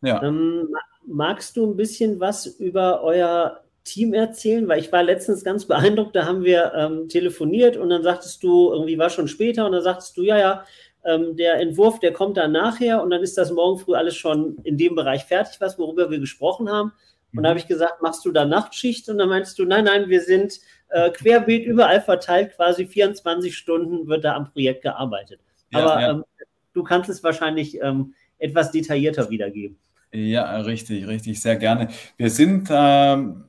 Ja. 0.00 0.22
Ähm, 0.22 0.68
magst 1.06 1.58
du 1.58 1.70
ein 1.70 1.76
bisschen 1.76 2.20
was 2.20 2.46
über 2.46 3.02
euer 3.02 3.60
Team 3.84 4.14
erzählen? 4.14 4.66
Weil 4.66 4.80
ich 4.80 4.90
war 4.90 5.02
letztens 5.02 5.44
ganz 5.44 5.66
beeindruckt, 5.66 6.16
da 6.16 6.24
haben 6.24 6.44
wir 6.44 6.72
ähm, 6.74 7.08
telefoniert 7.10 7.76
und 7.76 7.90
dann 7.90 8.02
sagtest 8.02 8.42
du, 8.42 8.72
irgendwie 8.72 8.96
war 8.96 9.10
schon 9.10 9.28
später 9.28 9.66
und 9.66 9.72
dann 9.72 9.82
sagtest 9.82 10.16
du, 10.16 10.22
ja, 10.22 10.38
ja, 10.38 10.64
ähm, 11.04 11.36
der 11.36 11.60
Entwurf, 11.60 12.00
der 12.00 12.12
kommt 12.12 12.36
dann 12.36 12.52
nachher 12.52 13.02
und 13.02 13.10
dann 13.10 13.22
ist 13.22 13.38
das 13.38 13.50
morgen 13.50 13.78
früh 13.78 13.94
alles 13.94 14.16
schon 14.16 14.58
in 14.64 14.76
dem 14.76 14.94
Bereich 14.94 15.24
fertig, 15.24 15.60
was 15.60 15.78
worüber 15.78 16.10
wir 16.10 16.18
gesprochen 16.18 16.70
haben. 16.70 16.92
Und 17.34 17.42
da 17.42 17.50
habe 17.50 17.58
ich 17.58 17.66
gesagt, 17.66 18.00
machst 18.00 18.24
du 18.24 18.32
da 18.32 18.44
Nachtschicht? 18.46 19.08
Und 19.08 19.18
dann 19.18 19.28
meinst 19.28 19.58
du, 19.58 19.64
nein, 19.64 19.84
nein, 19.84 20.08
wir 20.08 20.22
sind 20.22 20.60
äh, 20.88 21.10
querbeet 21.10 21.66
überall 21.66 22.00
verteilt, 22.00 22.54
quasi 22.56 22.86
24 22.86 23.56
Stunden 23.56 24.08
wird 24.08 24.24
da 24.24 24.34
am 24.34 24.50
Projekt 24.50 24.82
gearbeitet. 24.82 25.40
Ja, 25.70 25.78
Aber 25.80 26.00
ja. 26.00 26.10
Ähm, 26.10 26.24
du 26.72 26.82
kannst 26.82 27.10
es 27.10 27.22
wahrscheinlich 27.22 27.80
ähm, 27.82 28.14
etwas 28.38 28.70
detaillierter 28.70 29.28
wiedergeben. 29.30 29.78
Ja, 30.10 30.60
richtig, 30.60 31.06
richtig, 31.06 31.40
sehr 31.40 31.56
gerne. 31.56 31.88
Wir 32.16 32.30
sind 32.30 32.68
ähm, 32.70 33.44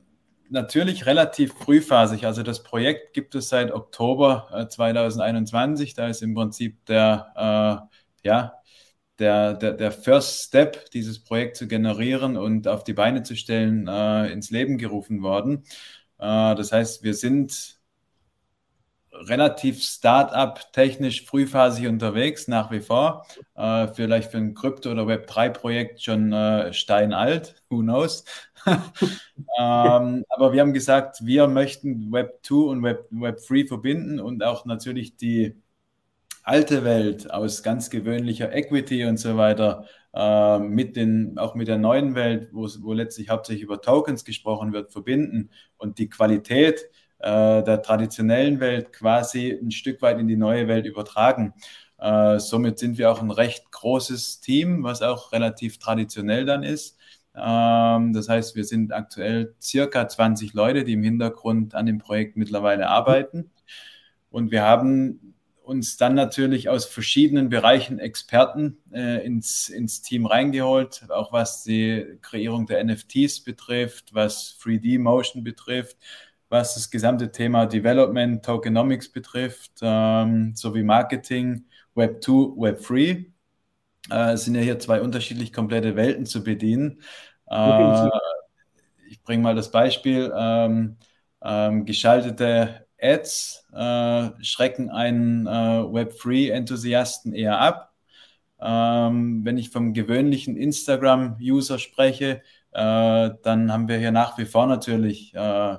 natürlich 0.50 1.06
relativ 1.06 1.54
frühphasig. 1.54 2.26
Also 2.26 2.42
das 2.42 2.62
Projekt 2.62 3.14
gibt 3.14 3.34
es 3.34 3.48
seit 3.48 3.72
Oktober 3.72 4.48
äh, 4.52 4.68
2021. 4.68 5.94
Da 5.94 6.08
ist 6.08 6.22
im 6.22 6.34
Prinzip 6.34 6.84
der, 6.86 7.88
äh, 8.24 8.28
ja, 8.28 8.54
der, 9.18 9.54
der, 9.54 9.72
der 9.74 9.92
First 9.92 10.42
Step, 10.44 10.90
dieses 10.90 11.22
Projekt 11.22 11.56
zu 11.56 11.68
generieren 11.68 12.36
und 12.36 12.68
auf 12.68 12.84
die 12.84 12.94
Beine 12.94 13.22
zu 13.22 13.36
stellen, 13.36 13.86
äh, 13.88 14.32
ins 14.32 14.50
Leben 14.50 14.78
gerufen 14.78 15.22
worden. 15.22 15.64
Äh, 16.18 16.54
das 16.54 16.72
heißt, 16.72 17.02
wir 17.02 17.14
sind 17.14 17.79
relativ 19.12 19.82
Start-up-technisch 19.82 21.24
frühphasig 21.24 21.86
unterwegs, 21.86 22.48
nach 22.48 22.70
wie 22.70 22.80
vor. 22.80 23.26
Äh, 23.54 23.88
vielleicht 23.88 24.30
für 24.30 24.38
ein 24.38 24.54
Krypto- 24.54 24.90
oder 24.90 25.02
Web3-Projekt 25.02 26.02
schon 26.02 26.32
äh, 26.32 26.72
steinalt, 26.72 27.62
who 27.68 27.80
knows. 27.80 28.24
ähm, 28.66 30.24
aber 30.28 30.52
wir 30.52 30.60
haben 30.60 30.72
gesagt, 30.72 31.24
wir 31.24 31.48
möchten 31.48 32.12
Web2 32.12 32.68
und 32.68 32.82
Web, 32.82 33.08
Web3 33.10 33.68
verbinden 33.68 34.20
und 34.20 34.42
auch 34.44 34.64
natürlich 34.64 35.16
die 35.16 35.56
alte 36.42 36.84
Welt 36.84 37.30
aus 37.30 37.62
ganz 37.62 37.90
gewöhnlicher 37.90 38.52
Equity 38.52 39.04
und 39.04 39.18
so 39.18 39.36
weiter 39.36 39.86
äh, 40.14 40.58
mit 40.58 40.96
den, 40.96 41.38
auch 41.38 41.54
mit 41.54 41.68
der 41.68 41.78
neuen 41.78 42.14
Welt, 42.14 42.48
wo, 42.52 42.68
wo 42.80 42.92
letztlich 42.92 43.28
hauptsächlich 43.28 43.64
über 43.64 43.80
Tokens 43.80 44.24
gesprochen 44.24 44.72
wird, 44.72 44.92
verbinden 44.92 45.50
und 45.76 45.98
die 45.98 46.08
Qualität 46.08 46.88
äh, 47.20 47.62
der 47.62 47.82
traditionellen 47.82 48.60
Welt 48.60 48.92
quasi 48.92 49.50
ein 49.50 49.70
Stück 49.70 50.02
weit 50.02 50.18
in 50.18 50.28
die 50.28 50.36
neue 50.36 50.68
Welt 50.68 50.86
übertragen. 50.86 51.54
Äh, 51.98 52.38
somit 52.38 52.78
sind 52.78 52.98
wir 52.98 53.10
auch 53.10 53.20
ein 53.20 53.30
recht 53.30 53.70
großes 53.70 54.40
Team, 54.40 54.82
was 54.82 55.02
auch 55.02 55.32
relativ 55.32 55.78
traditionell 55.78 56.46
dann 56.46 56.62
ist. 56.62 56.98
Ähm, 57.34 58.12
das 58.12 58.28
heißt, 58.28 58.56
wir 58.56 58.64
sind 58.64 58.92
aktuell 58.92 59.54
circa 59.60 60.08
20 60.08 60.54
Leute, 60.54 60.84
die 60.84 60.94
im 60.94 61.02
Hintergrund 61.02 61.74
an 61.74 61.86
dem 61.86 61.98
Projekt 61.98 62.36
mittlerweile 62.36 62.88
arbeiten. 62.88 63.50
Und 64.30 64.50
wir 64.50 64.62
haben 64.62 65.34
uns 65.62 65.96
dann 65.96 66.14
natürlich 66.14 66.68
aus 66.68 66.84
verschiedenen 66.84 67.48
Bereichen 67.48 68.00
Experten 68.00 68.78
äh, 68.92 69.24
ins, 69.24 69.68
ins 69.68 70.02
Team 70.02 70.26
reingeholt, 70.26 71.06
auch 71.10 71.32
was 71.32 71.62
die 71.62 72.18
Kreierung 72.22 72.66
der 72.66 72.82
NFTs 72.82 73.44
betrifft, 73.44 74.12
was 74.12 74.58
3D-Motion 74.60 75.44
betrifft, 75.44 75.96
was 76.50 76.74
das 76.74 76.90
gesamte 76.90 77.32
Thema 77.32 77.64
Development, 77.66 78.44
Tokenomics 78.44 79.10
betrifft, 79.10 79.72
ähm, 79.80 80.54
sowie 80.54 80.82
Marketing, 80.82 81.64
Web 81.94 82.22
2, 82.22 82.32
Web 82.56 82.82
3. 82.86 83.26
Äh, 84.10 84.36
sind 84.36 84.56
ja 84.56 84.60
hier 84.60 84.78
zwei 84.78 85.00
unterschiedlich 85.00 85.52
komplette 85.52 85.96
Welten 85.96 86.26
zu 86.26 86.42
bedienen. 86.42 87.00
Äh, 87.48 88.08
ich 89.08 89.22
bringe 89.22 89.42
mal 89.42 89.54
das 89.54 89.70
Beispiel. 89.70 90.32
Ähm, 90.36 90.96
ähm, 91.42 91.84
geschaltete 91.84 92.86
Ads 93.00 93.66
äh, 93.72 94.30
schrecken 94.42 94.90
einen 94.90 95.46
äh, 95.46 95.50
Web3-Enthusiasten 95.50 97.32
eher 97.32 97.60
ab. 97.60 97.94
Ähm, 98.60 99.44
wenn 99.44 99.56
ich 99.56 99.70
vom 99.70 99.94
gewöhnlichen 99.94 100.56
Instagram-User 100.56 101.78
spreche, 101.78 102.42
äh, 102.72 103.30
dann 103.42 103.72
haben 103.72 103.88
wir 103.88 103.98
hier 103.98 104.12
nach 104.12 104.36
wie 104.36 104.44
vor 104.44 104.66
natürlich 104.66 105.34
äh, 105.34 105.76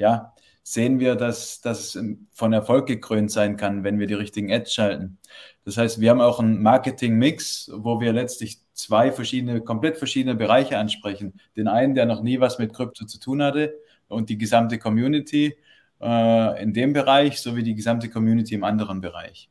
ja, 0.00 0.34
sehen 0.62 0.98
wir, 0.98 1.14
dass 1.14 1.60
das 1.60 1.98
von 2.32 2.52
Erfolg 2.52 2.86
gekrönt 2.86 3.30
sein 3.30 3.56
kann, 3.56 3.84
wenn 3.84 3.98
wir 3.98 4.06
die 4.06 4.14
richtigen 4.14 4.52
Ads 4.52 4.72
schalten. 4.72 5.18
Das 5.64 5.76
heißt, 5.76 6.00
wir 6.00 6.10
haben 6.10 6.20
auch 6.20 6.40
einen 6.40 6.62
Marketing-Mix, 6.62 7.70
wo 7.74 8.00
wir 8.00 8.12
letztlich 8.12 8.60
zwei 8.72 9.12
verschiedene, 9.12 9.60
komplett 9.60 9.98
verschiedene 9.98 10.34
Bereiche 10.34 10.78
ansprechen. 10.78 11.38
Den 11.56 11.68
einen, 11.68 11.94
der 11.94 12.06
noch 12.06 12.22
nie 12.22 12.40
was 12.40 12.58
mit 12.58 12.72
Krypto 12.72 13.04
zu 13.04 13.20
tun 13.20 13.42
hatte 13.42 13.74
und 14.08 14.30
die 14.30 14.38
gesamte 14.38 14.78
Community 14.78 15.56
äh, 16.00 16.62
in 16.62 16.72
dem 16.72 16.92
Bereich 16.92 17.40
sowie 17.40 17.62
die 17.62 17.74
gesamte 17.74 18.08
Community 18.08 18.54
im 18.54 18.64
anderen 18.64 19.00
Bereich. 19.00 19.50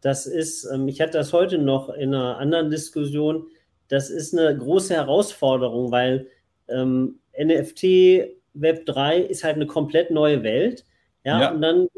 Das 0.00 0.26
ist, 0.26 0.64
ähm, 0.64 0.88
ich 0.88 1.00
hatte 1.00 1.18
das 1.18 1.32
heute 1.32 1.58
noch 1.58 1.90
in 1.90 2.14
einer 2.14 2.38
anderen 2.38 2.70
Diskussion, 2.70 3.46
das 3.88 4.10
ist 4.10 4.36
eine 4.36 4.56
große 4.56 4.94
Herausforderung, 4.94 5.90
weil 5.90 6.28
ähm, 6.68 7.18
NFT 7.38 8.38
Web 8.54 8.86
3 8.86 9.20
ist 9.20 9.44
halt 9.44 9.56
eine 9.56 9.66
komplett 9.66 10.10
neue 10.10 10.42
Welt. 10.42 10.84
Ja, 11.24 11.42
ja. 11.42 11.50
und 11.52 11.62
dann, 11.62 11.88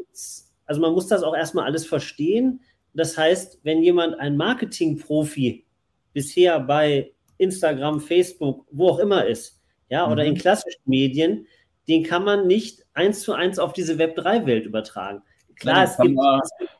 also 0.65 0.81
man 0.81 0.93
muss 0.93 1.07
das 1.07 1.23
auch 1.23 1.35
erstmal 1.35 1.65
alles 1.65 1.85
verstehen. 1.85 2.61
Das 2.93 3.17
heißt, 3.17 3.59
wenn 3.63 3.81
jemand 3.81 4.19
ein 4.19 4.37
Marketing-Profi 4.37 5.65
bisher 6.13 6.59
bei 6.59 7.11
Instagram, 7.37 7.99
Facebook, 8.01 8.65
wo 8.71 8.89
auch 8.89 8.99
immer 8.99 9.25
ist, 9.25 9.61
ja, 9.89 10.05
mhm. 10.05 10.11
oder 10.11 10.25
in 10.25 10.35
klassischen 10.35 10.81
Medien, 10.85 11.47
den 11.87 12.03
kann 12.03 12.23
man 12.23 12.47
nicht 12.47 12.85
eins 12.93 13.21
zu 13.21 13.33
eins 13.33 13.59
auf 13.59 13.73
diese 13.73 13.95
Web3-Welt 13.95 14.65
übertragen. 14.65 15.23
Klar, 15.55 15.77
ja, 15.77 15.83
es 15.83 15.97
gibt 15.97 16.19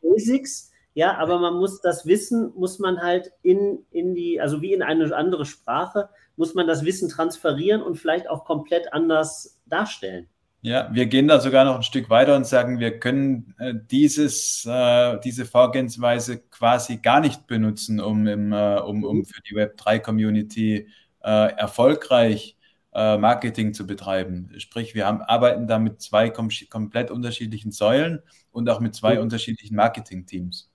Basics, 0.01 0.71
ja, 0.93 1.17
aber 1.17 1.39
man 1.39 1.55
muss 1.55 1.81
das 1.81 2.05
Wissen, 2.05 2.51
muss 2.55 2.79
man 2.79 3.01
halt 3.01 3.31
in, 3.43 3.85
in 3.91 4.13
die, 4.13 4.41
also 4.41 4.61
wie 4.61 4.73
in 4.73 4.81
eine 4.81 5.15
andere 5.15 5.45
Sprache, 5.45 6.09
muss 6.35 6.53
man 6.53 6.67
das 6.67 6.85
Wissen 6.85 7.09
transferieren 7.09 7.81
und 7.81 7.95
vielleicht 7.95 8.29
auch 8.29 8.45
komplett 8.45 8.93
anders 8.93 9.59
darstellen. 9.65 10.27
Ja, 10.63 10.89
wir 10.93 11.07
gehen 11.07 11.27
da 11.27 11.39
sogar 11.39 11.65
noch 11.65 11.75
ein 11.75 11.83
Stück 11.83 12.11
weiter 12.11 12.35
und 12.35 12.45
sagen, 12.45 12.79
wir 12.79 12.99
können 12.99 13.55
äh, 13.57 13.73
dieses, 13.89 14.63
äh, 14.67 15.19
diese 15.23 15.45
Vorgehensweise 15.45 16.39
quasi 16.39 16.97
gar 16.97 17.19
nicht 17.19 17.47
benutzen, 17.47 17.99
um, 17.99 18.27
im, 18.27 18.53
äh, 18.53 18.77
um, 18.79 19.03
um 19.03 19.25
für 19.25 19.41
die 19.41 19.55
Web3-Community 19.55 20.87
äh, 21.23 21.51
erfolgreich 21.53 22.57
äh, 22.93 23.17
Marketing 23.17 23.73
zu 23.73 23.87
betreiben. 23.87 24.51
Sprich, 24.57 24.93
wir 24.93 25.07
haben, 25.07 25.21
arbeiten 25.21 25.65
da 25.65 25.79
mit 25.79 25.99
zwei 26.01 26.29
kom 26.29 26.49
komplett 26.69 27.09
unterschiedlichen 27.09 27.71
Säulen 27.71 28.21
und 28.51 28.69
auch 28.69 28.79
mit 28.79 28.93
zwei 28.93 29.15
mhm. 29.15 29.21
unterschiedlichen 29.21 29.75
Marketing-Teams. 29.75 30.70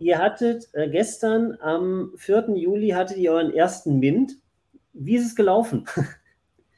Ihr 0.00 0.18
hattet 0.18 0.66
äh, 0.72 0.88
gestern 0.88 1.58
am 1.60 2.12
4. 2.16 2.56
Juli 2.56 2.88
hattet 2.88 3.18
ihr 3.18 3.32
euren 3.32 3.52
ersten 3.52 3.98
Mint. 3.98 4.32
Wie 4.94 5.14
ist 5.14 5.26
es 5.26 5.36
gelaufen? 5.36 5.86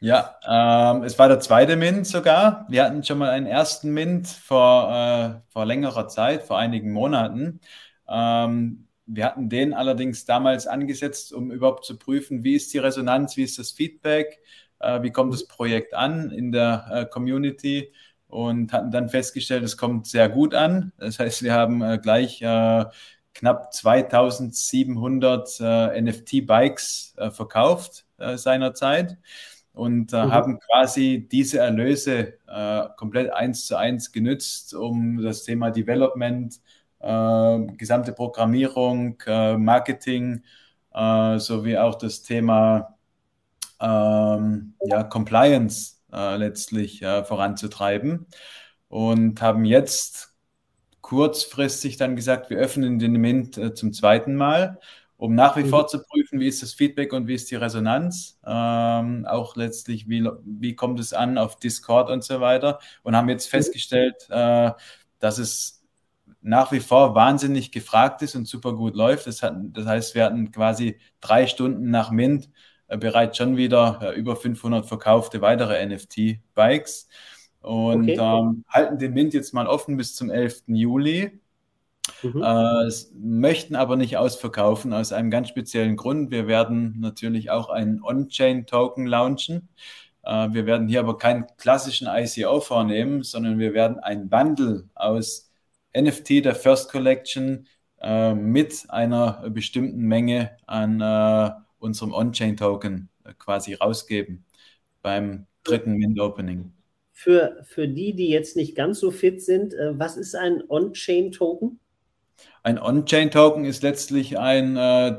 Ja, 0.04 0.34
ähm, 0.48 1.04
es 1.04 1.16
war 1.16 1.28
der 1.28 1.38
zweite 1.38 1.76
Mint 1.76 2.08
sogar. 2.08 2.66
Wir 2.68 2.82
hatten 2.82 3.04
schon 3.04 3.18
mal 3.18 3.30
einen 3.30 3.46
ersten 3.46 3.94
Mint 3.94 4.26
vor, 4.26 4.90
äh, 4.92 5.52
vor 5.52 5.64
längerer 5.64 6.08
Zeit, 6.08 6.42
vor 6.42 6.58
einigen 6.58 6.90
Monaten. 6.90 7.60
Ähm, 8.08 8.88
wir 9.06 9.26
hatten 9.26 9.48
den 9.48 9.72
allerdings 9.72 10.24
damals 10.24 10.66
angesetzt, 10.66 11.32
um 11.32 11.52
überhaupt 11.52 11.84
zu 11.84 11.98
prüfen, 11.98 12.42
wie 12.42 12.56
ist 12.56 12.74
die 12.74 12.78
Resonanz, 12.78 13.36
wie 13.36 13.44
ist 13.44 13.60
das 13.60 13.70
Feedback, 13.70 14.40
äh, 14.80 15.02
wie 15.02 15.12
kommt 15.12 15.32
das 15.34 15.46
Projekt 15.46 15.94
an 15.94 16.32
in 16.32 16.50
der 16.50 16.84
äh, 16.90 17.06
Community 17.06 17.92
und 18.32 18.72
hatten 18.72 18.90
dann 18.90 19.10
festgestellt, 19.10 19.62
es 19.62 19.76
kommt 19.76 20.06
sehr 20.06 20.30
gut 20.30 20.54
an. 20.54 20.92
Das 20.96 21.18
heißt, 21.18 21.42
wir 21.42 21.52
haben 21.52 21.82
äh, 21.82 21.98
gleich 21.98 22.40
äh, 22.40 22.86
knapp 23.34 23.74
2700 23.74 25.60
äh, 25.60 26.00
NFT-Bikes 26.00 27.14
verkauft 27.30 28.06
seinerzeit 28.36 29.18
und 29.74 30.12
äh, 30.12 30.24
mhm. 30.24 30.32
haben 30.32 30.58
quasi 30.60 31.28
diese 31.30 31.58
Erlöse 31.58 32.34
äh, 32.46 32.82
komplett 32.96 33.32
eins 33.32 33.66
zu 33.66 33.76
eins 33.76 34.12
genützt, 34.12 34.74
um 34.74 35.20
das 35.20 35.44
Thema 35.44 35.70
Development, 35.70 36.58
äh, 37.00 37.58
gesamte 37.76 38.12
Programmierung, 38.12 39.20
äh, 39.26 39.56
Marketing 39.56 40.42
äh, 40.94 41.38
sowie 41.38 41.78
auch 41.78 41.96
das 41.96 42.22
Thema 42.22 42.96
ähm, 43.80 44.74
ja, 44.84 45.02
Compliance 45.04 46.01
äh, 46.12 46.36
letztlich 46.36 47.00
voranzutreiben 47.00 48.26
und 48.88 49.40
haben 49.40 49.64
jetzt 49.64 50.34
kurzfristig 51.00 51.96
dann 51.96 52.16
gesagt, 52.16 52.50
wir 52.50 52.58
öffnen 52.58 52.98
den 52.98 53.12
Mint 53.12 53.58
zum 53.76 53.92
zweiten 53.92 54.36
Mal 54.36 54.78
um 55.22 55.36
nach 55.36 55.56
wie 55.56 55.62
mhm. 55.62 55.68
vor 55.68 55.86
zu 55.86 56.02
prüfen, 56.02 56.40
wie 56.40 56.48
ist 56.48 56.64
das 56.64 56.74
Feedback 56.74 57.12
und 57.12 57.28
wie 57.28 57.34
ist 57.34 57.48
die 57.48 57.54
Resonanz. 57.54 58.40
Ähm, 58.44 59.24
auch 59.24 59.54
letztlich, 59.54 60.08
wie, 60.08 60.28
wie 60.44 60.74
kommt 60.74 60.98
es 60.98 61.12
an 61.12 61.38
auf 61.38 61.60
Discord 61.60 62.10
und 62.10 62.24
so 62.24 62.40
weiter. 62.40 62.80
Und 63.04 63.14
haben 63.14 63.28
jetzt 63.28 63.46
mhm. 63.46 63.50
festgestellt, 63.56 64.26
äh, 64.30 64.72
dass 65.20 65.38
es 65.38 65.84
nach 66.40 66.72
wie 66.72 66.80
vor 66.80 67.14
wahnsinnig 67.14 67.70
gefragt 67.70 68.22
ist 68.22 68.34
und 68.34 68.48
super 68.48 68.72
gut 68.74 68.96
läuft. 68.96 69.28
Das, 69.28 69.44
hat, 69.44 69.54
das 69.56 69.86
heißt, 69.86 70.16
wir 70.16 70.24
hatten 70.24 70.50
quasi 70.50 70.98
drei 71.20 71.46
Stunden 71.46 71.88
nach 71.88 72.10
Mint 72.10 72.46
äh, 72.46 72.48
bereits 72.96 73.38
schon 73.38 73.56
wieder 73.56 74.00
äh, 74.02 74.18
über 74.18 74.36
500 74.36 74.86
verkaufte 74.86 75.40
weitere 75.40 75.84
NFT-Bikes 75.84 77.08
und 77.60 78.10
okay. 78.10 78.18
ähm, 78.20 78.64
halten 78.68 78.98
den 78.98 79.14
Mint 79.14 79.34
jetzt 79.34 79.54
mal 79.54 79.66
offen 79.66 79.96
bis 79.96 80.14
zum 80.14 80.30
11. 80.30 80.64
Juli. 80.66 81.40
Mhm. 82.22 82.42
Äh, 82.42 82.90
möchten 83.14 83.76
aber 83.76 83.96
nicht 83.96 84.16
ausverkaufen 84.16 84.92
aus 84.92 85.12
einem 85.12 85.30
ganz 85.30 85.48
speziellen 85.48 85.96
Grund. 85.96 86.30
Wir 86.30 86.48
werden 86.48 86.96
natürlich 86.98 87.50
auch 87.50 87.68
einen 87.68 88.02
On-Chain-Token 88.02 89.06
launchen. 89.06 89.68
Äh, 90.24 90.48
wir 90.52 90.66
werden 90.66 90.88
hier 90.88 91.00
aber 91.00 91.18
keinen 91.18 91.46
klassischen 91.56 92.08
ICO 92.08 92.60
vornehmen, 92.60 93.22
sondern 93.22 93.58
wir 93.58 93.74
werden 93.74 94.00
ein 94.00 94.28
Bundle 94.28 94.88
aus 94.94 95.50
NFT 95.96 96.44
der 96.44 96.54
First 96.54 96.90
Collection 96.90 97.66
äh, 98.00 98.34
mit 98.34 98.86
einer 98.88 99.48
bestimmten 99.50 100.02
Menge 100.02 100.56
an 100.66 101.00
äh, 101.00 101.50
unserem 101.82 102.12
On-Chain-Token 102.12 103.08
äh, 103.24 103.32
quasi 103.38 103.74
rausgeben 103.74 104.44
beim 105.02 105.46
dritten 105.64 105.94
Mint-Opening. 105.94 106.72
Für, 107.12 107.62
für 107.64 107.88
die, 107.88 108.14
die 108.14 108.28
jetzt 108.28 108.56
nicht 108.56 108.74
ganz 108.74 109.00
so 109.00 109.10
fit 109.10 109.42
sind, 109.42 109.74
äh, 109.74 109.98
was 109.98 110.16
ist 110.16 110.34
ein 110.34 110.62
On-Chain-Token? 110.68 111.78
Ein 112.62 112.78
On-Chain-Token 112.78 113.64
ist 113.64 113.82
letztlich 113.82 114.38
ein 114.38 114.76
äh, 114.76 115.18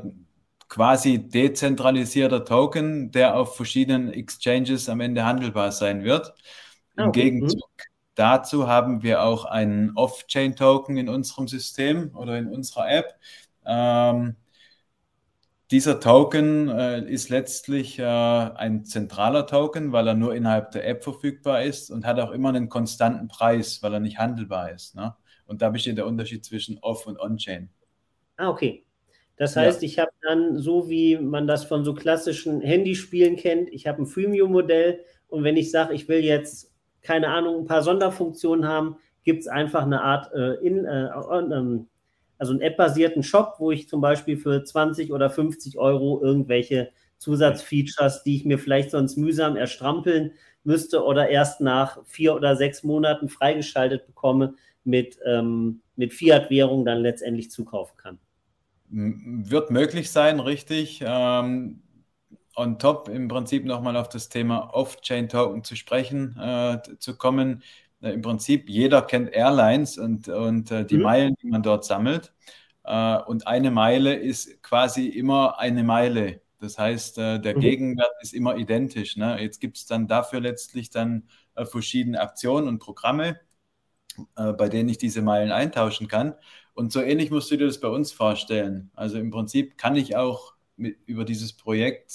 quasi 0.68 1.28
dezentralisierter 1.28 2.44
Token, 2.44 3.10
der 3.10 3.36
auf 3.36 3.56
verschiedenen 3.56 4.12
Exchanges 4.12 4.88
am 4.88 5.00
Ende 5.00 5.24
handelbar 5.24 5.72
sein 5.72 6.04
wird. 6.04 6.34
Im 6.96 7.08
okay. 7.08 7.30
Gegenzug 7.30 7.70
dazu 8.14 8.68
haben 8.68 9.02
wir 9.02 9.22
auch 9.22 9.44
einen 9.44 9.96
Off-Chain-Token 9.96 10.96
in 10.96 11.08
unserem 11.08 11.48
System 11.48 12.14
oder 12.14 12.38
in 12.38 12.48
unserer 12.48 12.90
App. 12.90 13.14
Ähm, 13.66 14.36
dieser 15.70 16.00
Token 16.00 16.68
äh, 16.68 17.00
ist 17.10 17.30
letztlich 17.30 17.98
äh, 17.98 18.04
ein 18.04 18.84
zentraler 18.84 19.46
Token, 19.46 19.92
weil 19.92 20.06
er 20.06 20.14
nur 20.14 20.34
innerhalb 20.34 20.72
der 20.72 20.86
App 20.86 21.02
verfügbar 21.02 21.62
ist 21.62 21.90
und 21.90 22.06
hat 22.06 22.20
auch 22.20 22.32
immer 22.32 22.50
einen 22.50 22.68
konstanten 22.68 23.28
Preis, 23.28 23.82
weil 23.82 23.94
er 23.94 24.00
nicht 24.00 24.18
handelbar 24.18 24.70
ist. 24.70 24.94
Ne? 24.94 25.14
Und 25.46 25.62
da 25.62 25.70
besteht 25.70 25.96
der 25.96 26.06
Unterschied 26.06 26.44
zwischen 26.44 26.78
Off- 26.78 27.06
und 27.06 27.18
On-Chain. 27.18 27.70
Ah, 28.36 28.48
okay. 28.48 28.84
Das 29.36 29.56
heißt, 29.56 29.82
ja. 29.82 29.86
ich 29.86 29.98
habe 29.98 30.12
dann, 30.22 30.58
so 30.58 30.88
wie 30.88 31.16
man 31.16 31.46
das 31.46 31.64
von 31.64 31.84
so 31.84 31.94
klassischen 31.94 32.60
Handyspielen 32.60 33.36
kennt, 33.36 33.68
ich 33.70 33.86
habe 33.86 34.02
ein 34.02 34.06
Freemium-Modell 34.06 35.00
und 35.28 35.42
wenn 35.42 35.56
ich 35.56 35.70
sage, 35.70 35.94
ich 35.94 36.08
will 36.08 36.20
jetzt, 36.20 36.72
keine 37.02 37.28
Ahnung, 37.28 37.62
ein 37.62 37.66
paar 37.66 37.82
Sonderfunktionen 37.82 38.68
haben, 38.68 38.96
gibt 39.24 39.40
es 39.40 39.48
einfach 39.48 39.82
eine 39.82 40.02
Art, 40.02 40.32
äh, 40.34 40.54
in, 40.64 40.84
äh, 40.84 41.08
ähm, 41.32 41.88
also 42.38 42.52
einen 42.52 42.62
App-basierten 42.62 43.22
Shop, 43.22 43.56
wo 43.58 43.70
ich 43.70 43.88
zum 43.88 44.00
Beispiel 44.00 44.36
für 44.36 44.64
20 44.64 45.12
oder 45.12 45.30
50 45.30 45.78
Euro 45.78 46.20
irgendwelche 46.22 46.90
Zusatzfeatures, 47.18 48.22
die 48.22 48.36
ich 48.36 48.44
mir 48.44 48.58
vielleicht 48.58 48.90
sonst 48.90 49.16
mühsam 49.16 49.56
erstrampeln 49.56 50.32
müsste 50.64 51.04
oder 51.04 51.28
erst 51.28 51.60
nach 51.60 51.98
vier 52.06 52.34
oder 52.34 52.56
sechs 52.56 52.82
Monaten 52.82 53.28
freigeschaltet 53.28 54.06
bekomme, 54.06 54.54
mit, 54.84 55.18
ähm, 55.24 55.80
mit 55.96 56.12
Fiat-Währung 56.12 56.84
dann 56.84 57.00
letztendlich 57.00 57.50
zukaufen 57.50 57.96
kann. 57.96 58.18
Wird 58.90 59.70
möglich 59.70 60.10
sein, 60.10 60.40
richtig. 60.40 61.02
Ähm, 61.04 61.82
on 62.56 62.78
top 62.78 63.08
im 63.08 63.28
Prinzip 63.28 63.64
nochmal 63.64 63.96
auf 63.96 64.08
das 64.08 64.28
Thema 64.28 64.72
Off-Chain-Token 64.72 65.64
zu 65.64 65.76
sprechen, 65.76 66.36
äh, 66.38 66.78
zu 66.98 67.16
kommen. 67.16 67.62
Äh, 68.04 68.12
Im 68.12 68.22
Prinzip 68.22 68.68
jeder 68.68 69.02
kennt 69.02 69.32
Airlines 69.32 69.98
und, 69.98 70.28
und 70.28 70.70
äh, 70.70 70.84
die 70.84 70.96
mhm. 70.96 71.02
Meilen, 71.02 71.34
die 71.42 71.48
man 71.48 71.62
dort 71.62 71.84
sammelt. 71.84 72.32
Äh, 72.84 73.18
und 73.18 73.46
eine 73.46 73.70
Meile 73.70 74.14
ist 74.14 74.62
quasi 74.62 75.08
immer 75.08 75.58
eine 75.58 75.82
Meile. 75.82 76.42
Das 76.60 76.78
heißt, 76.78 77.18
äh, 77.18 77.40
der 77.40 77.56
mhm. 77.56 77.60
Gegenwert 77.60 78.12
ist 78.20 78.34
immer 78.34 78.56
identisch. 78.56 79.16
Ne? 79.16 79.40
Jetzt 79.40 79.60
gibt 79.60 79.78
es 79.78 79.86
dann 79.86 80.06
dafür 80.06 80.40
letztlich 80.40 80.90
dann 80.90 81.28
äh, 81.54 81.64
verschiedene 81.64 82.20
Aktionen 82.20 82.68
und 82.68 82.78
Programme 82.78 83.40
äh, 84.36 84.52
bei 84.52 84.68
denen 84.68 84.88
ich 84.88 84.98
diese 84.98 85.22
Meilen 85.22 85.52
eintauschen 85.52 86.08
kann. 86.08 86.34
Und 86.74 86.92
so 86.92 87.00
ähnlich 87.00 87.30
musst 87.30 87.50
du 87.50 87.56
dir 87.56 87.66
das 87.66 87.80
bei 87.80 87.88
uns 87.88 88.12
vorstellen. 88.12 88.90
Also 88.94 89.18
im 89.18 89.30
Prinzip 89.30 89.78
kann 89.78 89.96
ich 89.96 90.16
auch 90.16 90.54
mit, 90.76 90.98
über 91.06 91.24
dieses 91.24 91.52
Projekt 91.52 92.10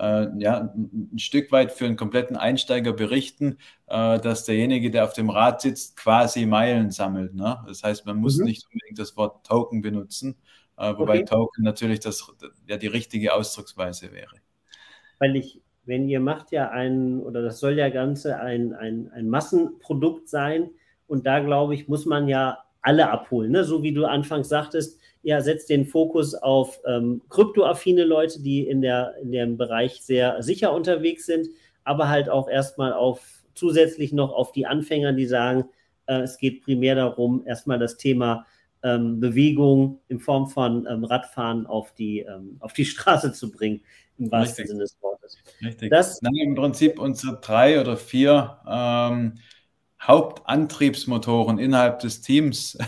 äh, 0.00 0.28
ja, 0.38 0.72
ein, 0.74 1.10
ein, 1.12 1.18
Stück 1.18 1.52
weit 1.52 1.72
für 1.72 1.84
einen 1.86 1.96
kompletten 1.96 2.36
Einsteiger 2.36 2.92
berichten, 2.92 3.58
äh, 3.86 4.18
dass 4.18 4.44
derjenige, 4.44 4.90
der 4.90 5.04
auf 5.04 5.12
dem 5.12 5.30
Rad 5.30 5.60
sitzt, 5.60 5.96
quasi 5.96 6.46
Meilen 6.46 6.90
sammelt. 6.90 7.34
Ne? 7.34 7.62
Das 7.66 7.82
heißt, 7.82 8.06
man 8.06 8.16
muss 8.16 8.38
mhm. 8.38 8.46
nicht 8.46 8.66
unbedingt 8.66 8.98
das 8.98 9.16
Wort 9.16 9.46
Token 9.46 9.82
benutzen, 9.82 10.36
äh, 10.78 10.94
wobei 10.96 11.20
okay. 11.20 11.26
Token 11.26 11.64
natürlich 11.64 12.00
das, 12.00 12.32
ja, 12.66 12.76
die 12.76 12.86
richtige 12.86 13.34
Ausdrucksweise 13.34 14.12
wäre. 14.12 14.36
Weil 15.18 15.36
ich 15.36 15.60
wenn 15.90 16.08
ihr 16.08 16.20
macht 16.20 16.52
ja 16.52 16.70
ein, 16.70 17.20
oder 17.20 17.42
das 17.42 17.58
soll 17.58 17.76
ja 17.76 17.88
Ganze 17.88 18.38
ein, 18.38 18.72
ein, 18.74 19.10
ein 19.12 19.28
Massenprodukt 19.28 20.28
sein. 20.28 20.70
Und 21.06 21.26
da, 21.26 21.40
glaube 21.40 21.74
ich, 21.74 21.88
muss 21.88 22.06
man 22.06 22.28
ja 22.28 22.58
alle 22.80 23.10
abholen. 23.10 23.50
Ne? 23.50 23.64
So 23.64 23.82
wie 23.82 23.92
du 23.92 24.04
anfangs 24.04 24.48
sagtest, 24.48 24.99
ja, 25.22 25.40
setzt 25.40 25.68
den 25.70 25.86
Fokus 25.86 26.34
auf 26.34 26.80
ähm, 26.86 27.22
kryptoaffine 27.28 28.04
Leute, 28.04 28.40
die 28.40 28.66
in, 28.66 28.80
der, 28.80 29.14
in 29.22 29.32
dem 29.32 29.56
Bereich 29.56 30.00
sehr 30.02 30.42
sicher 30.42 30.72
unterwegs 30.72 31.26
sind, 31.26 31.48
aber 31.84 32.08
halt 32.08 32.28
auch 32.28 32.48
erstmal 32.48 32.92
auf 32.92 33.42
zusätzlich 33.54 34.12
noch 34.12 34.32
auf 34.32 34.52
die 34.52 34.66
Anfänger, 34.66 35.12
die 35.12 35.26
sagen, 35.26 35.64
äh, 36.06 36.20
es 36.20 36.38
geht 36.38 36.62
primär 36.62 36.94
darum, 36.94 37.42
erstmal 37.46 37.78
das 37.78 37.96
Thema 37.96 38.46
ähm, 38.82 39.20
Bewegung 39.20 40.00
in 40.08 40.20
Form 40.20 40.48
von 40.48 40.86
ähm, 40.86 41.04
Radfahren 41.04 41.66
auf 41.66 41.92
die, 41.94 42.20
ähm, 42.20 42.56
auf 42.60 42.72
die 42.72 42.86
Straße 42.86 43.32
zu 43.32 43.50
bringen, 43.50 43.82
im 44.18 44.30
wahrsten 44.30 44.66
Sinne 44.66 44.80
des 44.80 44.96
Wortes. 45.02 45.36
Richtig. 45.62 45.90
Das, 45.90 46.22
Nein, 46.22 46.34
Im 46.36 46.54
Prinzip 46.54 46.98
unsere 46.98 47.40
drei 47.40 47.80
oder 47.80 47.96
vier 47.96 48.58
ähm, 48.66 49.38
Hauptantriebsmotoren 50.00 51.58
innerhalb 51.58 51.98
des 52.00 52.22
Teams, 52.22 52.78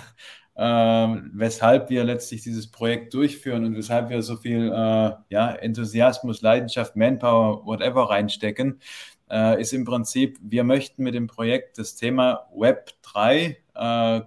äh, 0.63 1.23
weshalb 1.33 1.91
wir 1.91 2.05
letztlich 2.05 2.43
dieses 2.43 2.71
Projekt 2.71 3.15
durchführen 3.15 3.65
und 3.65 3.75
weshalb 3.75 4.11
wir 4.11 4.23
so 4.23 4.37
viel 4.37 4.69
äh, 4.69 5.11
ja, 5.29 5.51
Enthusiasmus, 5.51 6.41
Leidenschaft, 6.41 6.95
Manpower, 6.95 7.67
whatever 7.67 8.09
reinstecken, 8.11 8.81
äh, 9.29 9.61
ist 9.61 9.73
im 9.73 9.85
Prinzip, 9.85 10.39
wir 10.41 10.63
möchten 10.63 11.03
mit 11.03 11.15
dem 11.15 11.27
Projekt 11.27 11.79
das 11.79 11.97
Thema 11.97 12.47
Web 12.55 12.93
3 13.03 13.57
äh, 13.75 14.21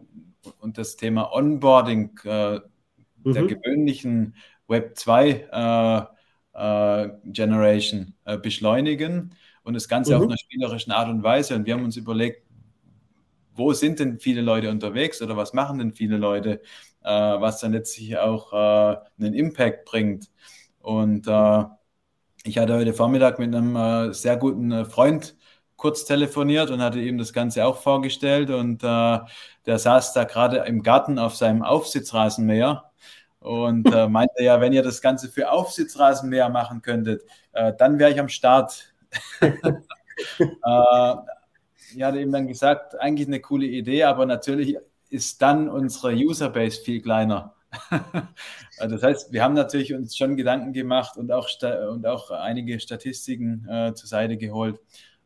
und 0.60 0.78
das 0.78 0.98
Thema 0.98 1.32
Onboarding 1.32 2.20
äh, 2.26 2.60
mhm. 3.24 3.34
der 3.34 3.46
gewöhnlichen 3.46 4.36
Web 4.68 4.98
2 4.98 6.10
äh, 6.54 7.10
Generation 7.26 8.14
beschleunigen 8.42 9.36
und 9.64 9.74
das 9.74 9.88
Ganze 9.88 10.16
mhm. 10.16 10.18
auf 10.18 10.28
einer 10.28 10.38
spielerischen 10.38 10.92
Art 10.92 11.10
und 11.10 11.22
Weise. 11.22 11.56
Und 11.56 11.66
wir 11.66 11.74
haben 11.74 11.84
uns 11.84 11.98
überlegt, 11.98 12.45
wo 13.56 13.74
sind 13.74 14.00
denn 14.00 14.20
viele 14.20 14.42
Leute 14.42 14.70
unterwegs 14.70 15.22
oder 15.22 15.38
was 15.38 15.54
machen 15.54 15.80
denn 15.80 15.94
viele 15.94 16.18
Leute, 16.18 16.62
äh, 17.04 17.10
was 17.10 17.60
dann 17.62 17.74
letztlich 17.74 18.18
auch 18.18 18.54
äh, 18.54 18.98
einen 19.20 19.34
Impact 19.34 19.86
bringt. 19.86 20.30
Und 20.80 21.28
äh, 21.28 21.64
ich 22.44 22.58
hatte 22.58 22.76
heute 22.76 22.94
Vormittag 22.94 23.40
mit 23.40 23.56
einem 23.56 23.76
äh, 23.76 24.14
sehr 24.14 24.38
guten 24.38 24.72
äh, 24.72 24.86
Freund 24.86 25.36
kurz 25.78 26.06
telefoniert 26.06 26.70
und 26.72 26.82
hatte 26.82 27.00
ihm 27.00 27.18
das 27.18 27.34
Ganze 27.34 27.66
auch 27.66 27.78
vorgestellt 27.82 28.50
und 28.50 28.84
äh, 28.84 29.20
der 29.66 29.80
saß 29.80 30.14
da 30.14 30.24
gerade 30.24 30.58
im 30.60 30.84
Garten 30.84 31.20
auf 31.20 31.36
seinem 31.36 31.64
Aufsitzrasenmäher 31.64 32.92
und 33.40 33.84
meinte 34.10 34.44
ja, 34.44 34.62
wenn 34.62 34.74
ihr 34.74 34.84
das 34.84 35.02
Ganze 35.02 35.30
für 35.30 35.52
Aufsitzrasenmäher 35.52 36.50
machen 36.50 36.82
könntet, 36.82 37.24
dann 37.52 38.00
wäre 38.00 38.12
ich 38.12 38.20
am 38.20 38.30
Start. 38.30 38.94
ich 41.94 42.02
hatte 42.02 42.20
ihm 42.20 42.32
dann 42.32 42.48
gesagt, 42.48 43.00
eigentlich 43.00 43.28
eine 43.28 43.40
coole 43.40 43.66
Idee, 43.66 44.04
aber 44.04 44.26
natürlich 44.26 44.78
ist 45.10 45.42
dann 45.42 45.70
unsere 45.70 46.14
Userbase 46.14 46.82
viel 46.82 47.02
kleiner. 47.02 47.54
das 48.80 49.04
heißt, 49.04 49.34
wir 49.34 49.44
haben 49.44 49.54
natürlich 49.54 49.94
uns 49.94 50.16
schon 50.16 50.38
Gedanken 50.38 50.74
gemacht 50.74 51.18
und 51.18 51.32
auch, 51.32 51.50
und 51.92 52.08
auch 52.08 52.32
einige 52.32 52.80
Statistiken 52.80 53.68
äh, 53.70 53.94
zur 53.94 54.08
Seite 54.08 54.38
geholt, 54.38 54.80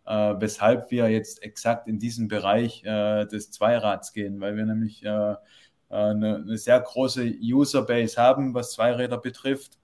äh, 0.05 0.35
weshalb 0.39 0.89
wir 0.91 1.09
jetzt 1.09 1.43
exakt 1.43 1.87
in 1.87 1.99
diesen 1.99 2.27
Bereich 2.27 2.83
äh, 2.83 3.25
des 3.25 3.51
Zweirads 3.51 4.13
gehen, 4.13 4.41
weil 4.41 4.55
wir 4.55 4.65
nämlich 4.65 5.03
äh, 5.03 5.31
äh, 5.31 5.35
eine, 5.89 6.37
eine, 6.37 6.57
sehr 6.57 6.79
große 6.79 7.35
Userbase 7.41 8.19
haben, 8.21 8.53
was 8.53 8.71
Zweiräder 8.73 9.17
betrifft. 9.17 9.77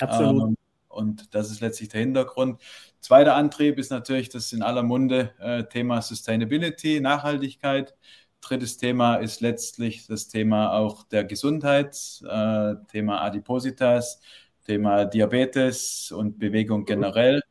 Absolut. 0.00 0.50
Ähm, 0.50 0.56
und 0.90 1.34
das 1.34 1.50
ist 1.50 1.60
letztlich 1.60 1.88
der 1.88 2.00
Hintergrund. 2.00 2.60
Zweiter 3.00 3.34
Antrieb 3.36 3.78
ist 3.78 3.90
natürlich 3.90 4.28
das 4.28 4.52
in 4.52 4.62
aller 4.62 4.82
Munde 4.82 5.32
äh, 5.38 5.64
Thema 5.64 6.02
Sustainability, 6.02 7.00
Nachhaltigkeit. 7.00 7.94
Drittes 8.40 8.76
Thema 8.76 9.16
ist 9.16 9.40
letztlich 9.40 10.06
das 10.06 10.28
Thema 10.28 10.72
auch 10.72 11.04
der 11.04 11.24
Gesundheit, 11.24 11.96
äh, 12.28 12.74
Thema 12.90 13.22
Adipositas, 13.22 14.20
Thema 14.66 15.04
Diabetes 15.04 16.12
und 16.12 16.38
Bewegung 16.38 16.84
generell, 16.84 17.42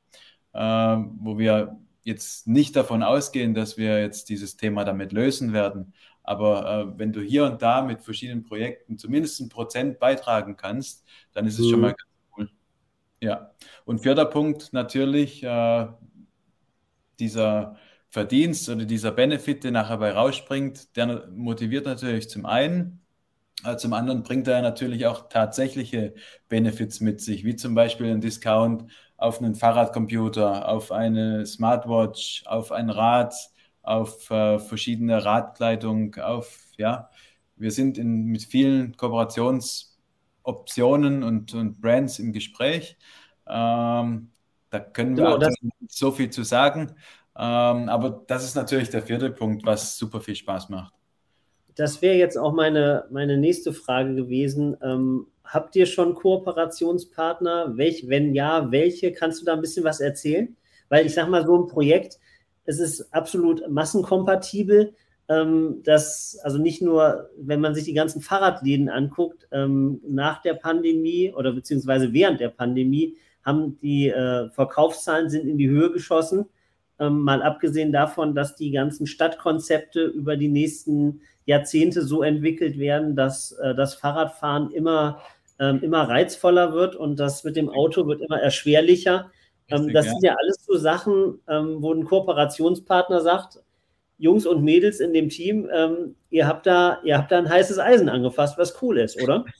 äh, 0.53 0.59
wo 0.59 1.37
wir 1.37 1.79
jetzt 2.03 2.47
nicht 2.47 2.75
davon 2.75 3.03
ausgehen, 3.03 3.53
dass 3.53 3.77
wir 3.77 4.01
jetzt 4.01 4.29
dieses 4.29 4.57
Thema 4.57 4.83
damit 4.83 5.11
lösen 5.11 5.53
werden. 5.53 5.93
Aber 6.23 6.93
äh, 6.93 6.99
wenn 6.99 7.13
du 7.13 7.21
hier 7.21 7.45
und 7.45 7.61
da 7.61 7.81
mit 7.81 8.01
verschiedenen 8.01 8.43
Projekten 8.43 8.97
zumindest 8.97 9.39
ein 9.39 9.49
Prozent 9.49 9.99
beitragen 9.99 10.57
kannst, 10.57 11.05
dann 11.33 11.45
ist 11.45 11.57
es 11.57 11.65
mhm. 11.65 11.69
schon 11.69 11.81
mal 11.81 11.89
ganz 11.89 12.08
ja, 13.21 13.51
und 13.85 13.99
vierter 13.99 14.25
Punkt 14.25 14.73
natürlich 14.73 15.43
äh, 15.43 15.87
dieser 17.19 17.77
Verdienst 18.09 18.69
oder 18.69 18.85
dieser 18.85 19.11
Benefit, 19.11 19.63
der 19.63 19.71
nachher 19.71 19.97
bei 19.97 20.11
rausspringt, 20.11 20.95
der 20.95 21.27
motiviert 21.29 21.85
natürlich 21.85 22.29
zum 22.29 22.45
einen, 22.45 23.01
äh, 23.63 23.77
zum 23.77 23.93
anderen 23.93 24.23
bringt 24.23 24.47
er 24.47 24.61
natürlich 24.61 25.05
auch 25.05 25.29
tatsächliche 25.29 26.13
Benefits 26.47 27.01
mit 27.01 27.21
sich, 27.21 27.43
wie 27.45 27.55
zum 27.55 27.75
Beispiel 27.75 28.07
ein 28.11 28.21
Discount 28.21 28.91
auf 29.17 29.39
einen 29.41 29.55
Fahrradcomputer, 29.55 30.67
auf 30.69 30.91
eine 30.91 31.45
Smartwatch, 31.45 32.43
auf 32.45 32.71
ein 32.71 32.89
Rad, 32.89 33.35
auf 33.81 34.29
äh, 34.31 34.59
verschiedene 34.59 35.23
Radkleidung, 35.25 36.15
auf, 36.15 36.61
ja, 36.77 37.09
wir 37.57 37.71
sind 37.71 37.97
in, 37.97 38.25
mit 38.25 38.43
vielen 38.43 38.95
Kooperations- 38.95 39.88
Optionen 40.49 41.23
und, 41.23 41.53
und 41.53 41.79
Brands 41.79 42.19
im 42.19 42.33
Gespräch. 42.33 42.97
Ähm, 43.47 44.29
da 44.69 44.79
können 44.79 45.15
wir 45.17 45.37
genau, 45.37 45.37
nicht 45.37 45.91
so 45.91 46.11
viel 46.11 46.29
zu 46.29 46.43
sagen. 46.43 46.95
Ähm, 47.37 47.89
aber 47.89 48.23
das 48.27 48.43
ist 48.43 48.55
natürlich 48.55 48.89
der 48.89 49.01
vierte 49.01 49.29
Punkt, 49.29 49.65
was 49.65 49.97
super 49.97 50.19
viel 50.19 50.35
Spaß 50.35 50.69
macht. 50.69 50.93
Das 51.75 52.01
wäre 52.01 52.15
jetzt 52.15 52.37
auch 52.37 52.53
meine, 52.53 53.05
meine 53.09 53.37
nächste 53.37 53.71
Frage 53.71 54.13
gewesen. 54.15 54.75
Ähm, 54.83 55.27
habt 55.45 55.75
ihr 55.75 55.85
schon 55.85 56.13
Kooperationspartner? 56.13 57.77
Welch, 57.77 58.09
wenn 58.09 58.33
ja, 58.35 58.71
welche? 58.71 59.13
Kannst 59.13 59.41
du 59.41 59.45
da 59.45 59.53
ein 59.53 59.61
bisschen 59.61 59.85
was 59.85 60.01
erzählen? 60.01 60.57
Weil 60.89 61.05
ich 61.05 61.13
sage 61.13 61.29
mal, 61.29 61.45
so 61.45 61.55
ein 61.55 61.67
Projekt, 61.67 62.19
es 62.65 62.79
ist 62.79 63.13
absolut 63.13 63.67
massenkompatibel 63.69 64.93
ähm, 65.29 65.83
dass, 65.83 66.39
also 66.43 66.57
nicht 66.57 66.81
nur, 66.81 67.29
wenn 67.37 67.61
man 67.61 67.75
sich 67.75 67.83
die 67.85 67.93
ganzen 67.93 68.21
Fahrradläden 68.21 68.89
anguckt, 68.89 69.47
ähm, 69.51 70.01
nach 70.07 70.41
der 70.41 70.55
Pandemie 70.55 71.31
oder 71.31 71.53
beziehungsweise 71.53 72.11
während 72.13 72.39
der 72.39 72.49
Pandemie 72.49 73.15
haben 73.45 73.79
die 73.79 74.09
äh, 74.09 74.49
Verkaufszahlen 74.49 75.29
sind 75.29 75.47
in 75.47 75.57
die 75.57 75.69
Höhe 75.69 75.91
geschossen. 75.91 76.45
Ähm, 76.99 77.21
mal 77.21 77.43
abgesehen 77.43 77.91
davon, 77.91 78.33
dass 78.33 78.55
die 78.55 78.71
ganzen 78.71 79.05
Stadtkonzepte 79.05 80.03
über 80.03 80.35
die 80.35 80.49
nächsten 80.49 81.21
Jahrzehnte 81.45 82.01
so 82.01 82.23
entwickelt 82.23 82.77
werden, 82.79 83.15
dass 83.15 83.51
äh, 83.53 83.75
das 83.75 83.93
Fahrradfahren 83.93 84.71
immer, 84.71 85.21
ähm, 85.59 85.81
immer 85.83 86.09
reizvoller 86.09 86.73
wird 86.73 86.95
und 86.95 87.19
das 87.19 87.43
mit 87.43 87.55
dem 87.55 87.69
Auto 87.69 88.07
wird 88.07 88.21
immer 88.21 88.41
erschwerlicher. 88.41 89.31
Ähm, 89.69 89.93
das 89.93 90.05
sind 90.05 90.23
ja 90.23 90.35
alles 90.41 90.65
so 90.65 90.75
Sachen, 90.75 91.39
ähm, 91.47 91.77
wo 91.81 91.93
ein 91.93 92.05
Kooperationspartner 92.05 93.21
sagt, 93.21 93.59
Jungs 94.19 94.45
und 94.45 94.63
Mädels 94.63 94.99
in 94.99 95.13
dem 95.13 95.29
Team, 95.29 95.67
ähm, 95.73 96.15
ihr, 96.29 96.45
habt 96.45 96.67
da, 96.67 96.99
ihr 97.03 97.17
habt 97.17 97.31
da 97.31 97.39
ein 97.39 97.49
heißes 97.49 97.79
Eisen 97.79 98.09
angefasst, 98.09 98.57
was 98.57 98.79
cool 98.81 98.99
ist, 98.99 99.19
oder? 99.21 99.45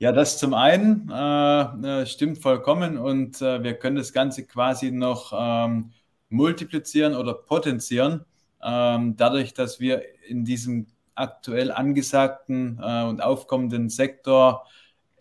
Ja, 0.00 0.10
das 0.10 0.38
zum 0.38 0.54
einen 0.54 1.08
äh, 1.08 2.02
äh, 2.02 2.06
stimmt 2.06 2.42
vollkommen 2.42 2.98
und 2.98 3.40
äh, 3.40 3.62
wir 3.62 3.74
können 3.74 3.94
das 3.94 4.12
Ganze 4.12 4.44
quasi 4.44 4.90
noch 4.90 5.32
ähm, 5.34 5.92
multiplizieren 6.28 7.14
oder 7.14 7.32
potenzieren, 7.32 8.24
ähm, 8.62 9.16
dadurch, 9.16 9.54
dass 9.54 9.78
wir 9.78 10.02
in 10.26 10.44
diesem 10.44 10.88
aktuell 11.14 11.70
angesagten 11.70 12.80
äh, 12.82 13.04
und 13.04 13.22
aufkommenden 13.22 13.88
Sektor 13.88 14.66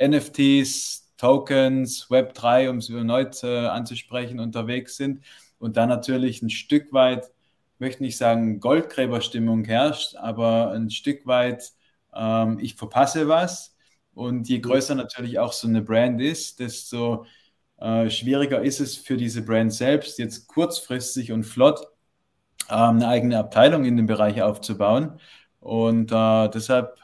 NFTs, 0.04 1.14
Tokens, 1.18 2.08
Web3, 2.10 2.70
um 2.70 2.78
es 2.78 2.90
erneut 2.90 3.44
anzusprechen, 3.44 4.40
unterwegs 4.40 4.98
sind 4.98 5.24
und 5.60 5.78
da 5.78 5.86
natürlich 5.86 6.42
ein 6.42 6.50
Stück 6.50 6.92
weit 6.92 7.30
möchte 7.84 8.02
nicht 8.04 8.18
sagen, 8.18 8.60
Goldgräberstimmung 8.60 9.66
herrscht, 9.66 10.16
aber 10.16 10.72
ein 10.72 10.90
Stück 10.90 11.28
weit, 11.28 11.72
ähm, 12.16 12.58
ich 12.60 12.76
verpasse 12.76 13.28
was. 13.28 13.76
Und 14.14 14.48
je 14.48 14.60
größer 14.60 14.96
natürlich 14.96 15.40
auch 15.40 15.54
so 15.54 15.68
eine 15.68 15.82
Brand 15.82 16.22
ist, 16.22 16.60
desto 16.60 17.26
äh, 17.80 18.10
schwieriger 18.10 18.62
ist 18.62 18.80
es 18.80 18.96
für 18.96 19.18
diese 19.18 19.44
Brand 19.44 19.74
selbst, 19.74 20.20
jetzt 20.20 20.48
kurzfristig 20.48 21.32
und 21.32 21.44
flott 21.44 21.82
ähm, 22.70 22.96
eine 22.98 23.08
eigene 23.10 23.40
Abteilung 23.40 23.86
in 23.86 23.98
dem 23.98 24.06
Bereich 24.06 24.42
aufzubauen. 24.42 25.20
Und 25.60 26.12
äh, 26.12 26.50
deshalb 26.50 26.98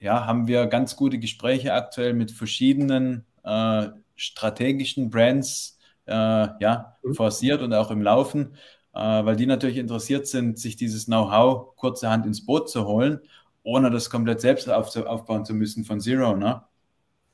ja, 0.00 0.26
haben 0.26 0.46
wir 0.46 0.66
ganz 0.66 0.96
gute 0.96 1.18
Gespräche 1.18 1.74
aktuell 1.74 2.14
mit 2.14 2.30
verschiedenen 2.30 3.26
äh, 3.42 3.88
strategischen 4.16 5.10
Brands 5.10 5.78
äh, 6.06 6.12
ja, 6.12 6.96
mhm. 7.02 7.14
forciert 7.14 7.62
und 7.62 7.74
auch 7.74 7.90
im 7.90 8.02
Laufen, 8.02 8.54
äh, 8.54 8.58
weil 8.94 9.36
die 9.36 9.46
natürlich 9.46 9.78
interessiert 9.78 10.26
sind, 10.26 10.58
sich 10.58 10.76
dieses 10.76 11.06
Know-how 11.06 11.74
kurzerhand 11.76 12.26
ins 12.26 12.44
Boot 12.46 12.70
zu 12.70 12.86
holen, 12.86 13.20
ohne 13.62 13.90
das 13.90 14.08
komplett 14.08 14.40
selbst 14.40 14.70
auf, 14.70 14.94
aufbauen 14.96 15.44
zu 15.44 15.54
müssen 15.54 15.84
von 15.84 16.00
Zero. 16.00 16.36
Ne? 16.36 16.62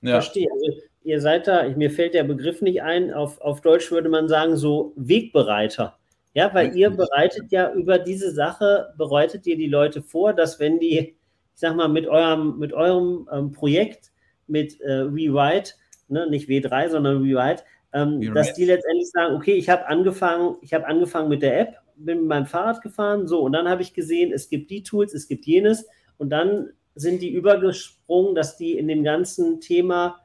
Ja. 0.03 0.13
Verstehe. 0.13 0.49
Also 0.53 0.81
ihr 1.03 1.21
seid 1.21 1.47
da, 1.47 1.69
mir 1.69 1.91
fällt 1.91 2.15
der 2.15 2.25
Begriff 2.25 2.63
nicht 2.63 2.83
ein, 2.83 3.13
auf, 3.13 3.41
auf 3.41 3.61
Deutsch 3.61 3.91
würde 3.91 4.09
man 4.09 4.29
sagen, 4.29 4.57
so 4.57 4.93
Wegbereiter. 4.97 5.97
Ja, 6.33 6.55
weil 6.55 6.77
ihr 6.77 6.91
bereitet 6.91 7.51
ja 7.51 7.73
über 7.73 7.99
diese 7.99 8.31
Sache, 8.31 8.95
bereitet 8.97 9.47
ihr 9.47 9.57
die 9.57 9.67
Leute 9.67 10.01
vor, 10.01 10.33
dass 10.33 10.61
wenn 10.61 10.79
die, 10.79 10.99
ich 10.99 11.17
sag 11.55 11.75
mal, 11.75 11.89
mit 11.89 12.07
eurem, 12.07 12.59
mit 12.59 12.73
eurem 12.73 13.29
ähm, 13.33 13.51
Projekt, 13.51 14.13
mit 14.47 14.81
äh, 14.81 14.93
Rewrite, 14.93 15.73
ne, 16.09 16.31
nicht 16.31 16.49
W3, 16.49 16.91
sondern 16.91 17.23
Rewrite, 17.23 17.65
ähm, 17.93 18.35
dass 18.35 18.55
die 18.55 18.65
letztendlich 18.65 19.11
sagen, 19.11 19.35
okay, 19.35 19.55
ich 19.55 19.69
habe 19.69 19.87
angefangen, 19.89 20.57
ich 20.63 20.73
habe 20.75 20.87
angefangen 20.87 21.29
mit 21.29 21.43
der 21.43 21.61
App, 21.61 21.75
bin 21.97 22.21
mit 22.21 22.29
meinem 22.29 22.47
Fahrrad 22.47 22.83
gefahren, 22.83 23.27
so, 23.27 23.41
und 23.41 23.53
dann 23.53 23.69
habe 23.69 23.83
ich 23.83 23.95
gesehen, 23.95 24.33
es 24.33 24.49
gibt 24.49 24.71
die 24.71 24.83
Tools, 24.83 25.13
es 25.13 25.29
gibt 25.29 25.47
jenes, 25.47 25.87
und 26.19 26.31
dann 26.31 26.71
sind 26.95 27.23
die 27.23 27.33
übergesprungen, 27.33 28.35
dass 28.35 28.57
die 28.57 28.77
in 28.77 28.89
dem 28.89 29.05
ganzen 29.05 29.61
Thema 29.61 30.21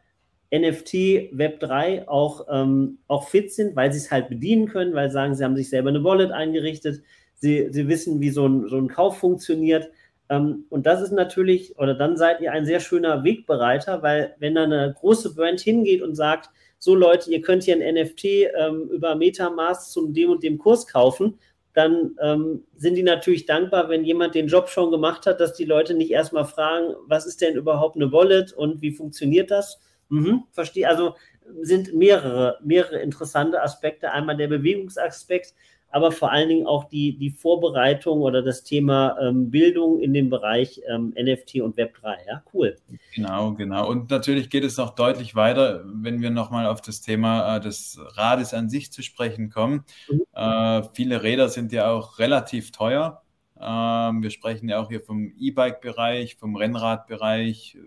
NFT, 0.54 1.34
Web3 1.34 2.08
auch, 2.08 2.48
ähm, 2.50 3.00
auch 3.08 3.28
fit 3.28 3.52
sind, 3.52 3.76
weil 3.76 3.92
sie 3.92 4.00
es 4.00 4.12
halt 4.12 4.30
bedienen 4.30 4.68
können, 4.68 4.94
weil 4.94 5.10
sie 5.10 5.14
sagen, 5.14 5.36
sie 5.36 5.44
haben 5.44 5.56
sich 5.56 5.70
selber 5.70 5.90
eine 5.90 6.04
Wallet 6.04 6.32
eingerichtet, 6.32 7.02
sie, 7.36 7.68
sie 7.72 7.88
wissen, 7.88 8.22
wie 8.22 8.30
so 8.30 8.48
ein, 8.48 8.68
so 8.68 8.78
ein 8.78 8.88
Kauf 8.88 9.18
funktioniert. 9.18 9.90
Ähm, 10.30 10.66
und 10.70 10.86
das 10.86 11.02
ist 11.02 11.12
natürlich, 11.12 11.78
oder 11.78 11.94
dann 11.94 12.18
seid 12.18 12.42
ihr 12.42 12.52
ein 12.52 12.66
sehr 12.66 12.80
schöner 12.80 13.24
Wegbereiter, 13.24 14.02
weil 14.02 14.36
wenn 14.40 14.56
da 14.56 14.64
eine 14.64 14.96
große 14.98 15.36
Brand 15.36 15.60
hingeht 15.60 16.02
und 16.02 16.16
sagt, 16.16 16.50
so 16.86 16.94
Leute, 16.94 17.32
ihr 17.32 17.42
könnt 17.42 17.64
hier 17.64 17.76
ein 17.76 17.96
NFT 17.96 18.26
ähm, 18.26 18.90
über 18.92 19.16
Metamask 19.16 19.92
zum 19.92 20.14
dem 20.14 20.30
und 20.30 20.44
dem 20.44 20.60
Kurs 20.60 20.86
kaufen, 20.86 21.40
dann 21.74 22.16
ähm, 22.22 22.64
sind 22.76 22.96
die 22.96 23.04
natürlich 23.04 23.48
dankbar, 23.48 23.90
wenn 23.90 24.06
jemand 24.06 24.36
den 24.36 24.48
Job 24.48 24.70
schon 24.70 24.92
gemacht 24.92 25.26
hat, 25.26 25.40
dass 25.40 25.54
die 25.54 25.66
Leute 25.66 25.96
nicht 25.96 26.12
erstmal 26.12 26.46
fragen, 26.46 26.94
was 27.08 27.26
ist 27.26 27.42
denn 27.42 27.56
überhaupt 27.56 27.96
eine 27.96 28.12
Wallet 28.12 28.54
und 28.54 28.82
wie 28.84 28.92
funktioniert 28.92 29.50
das, 29.50 29.82
Mhm, 30.10 30.44
verstehe. 30.52 30.88
Also 30.88 31.16
sind 31.62 31.94
mehrere, 31.94 32.60
mehrere 32.64 33.00
interessante 33.00 33.62
Aspekte. 33.62 34.12
Einmal 34.12 34.38
der 34.38 34.48
Bewegungsaspekt, 34.48 35.54
aber 35.96 36.12
vor 36.12 36.30
allen 36.30 36.50
Dingen 36.50 36.68
auch 36.68 36.90
die, 36.90 37.18
die 37.18 37.30
Vorbereitung 37.30 38.20
oder 38.20 38.42
das 38.42 38.66
Thema 38.66 39.18
ähm, 39.22 39.50
Bildung 39.50 40.02
in 40.02 40.14
dem 40.14 40.30
Bereich 40.30 40.82
ähm, 40.90 41.14
NFT 41.18 41.62
und 41.62 41.78
Web3. 41.78 42.18
Ja, 42.28 42.44
cool. 42.54 42.76
Genau, 43.14 43.54
genau. 43.54 43.88
Und 43.88 44.10
natürlich 44.10 44.50
geht 44.50 44.66
es 44.66 44.76
noch 44.76 44.90
deutlich 44.90 45.36
weiter, 45.36 45.86
wenn 45.86 46.22
wir 46.22 46.32
nochmal 46.32 46.68
auf 46.68 46.82
das 46.82 47.00
Thema 47.00 47.56
äh, 47.56 47.60
des 47.62 47.98
Rades 47.98 48.54
an 48.54 48.68
sich 48.68 48.92
zu 48.92 49.04
sprechen 49.04 49.50
kommen. 49.50 49.86
Mhm. 50.10 50.24
Äh, 50.34 50.84
viele 50.92 51.24
Räder 51.24 51.48
sind 51.48 51.72
ja 51.72 51.90
auch 51.90 52.20
relativ 52.20 52.74
teuer. 52.74 53.22
Ähm, 53.58 54.22
wir 54.22 54.32
sprechen 54.32 54.68
ja 54.68 54.82
auch 54.82 54.90
hier 54.90 55.00
vom 55.00 55.32
E-Bike-Bereich, 55.38 56.36
vom 56.36 56.58
Rennradbereich, 56.58 57.78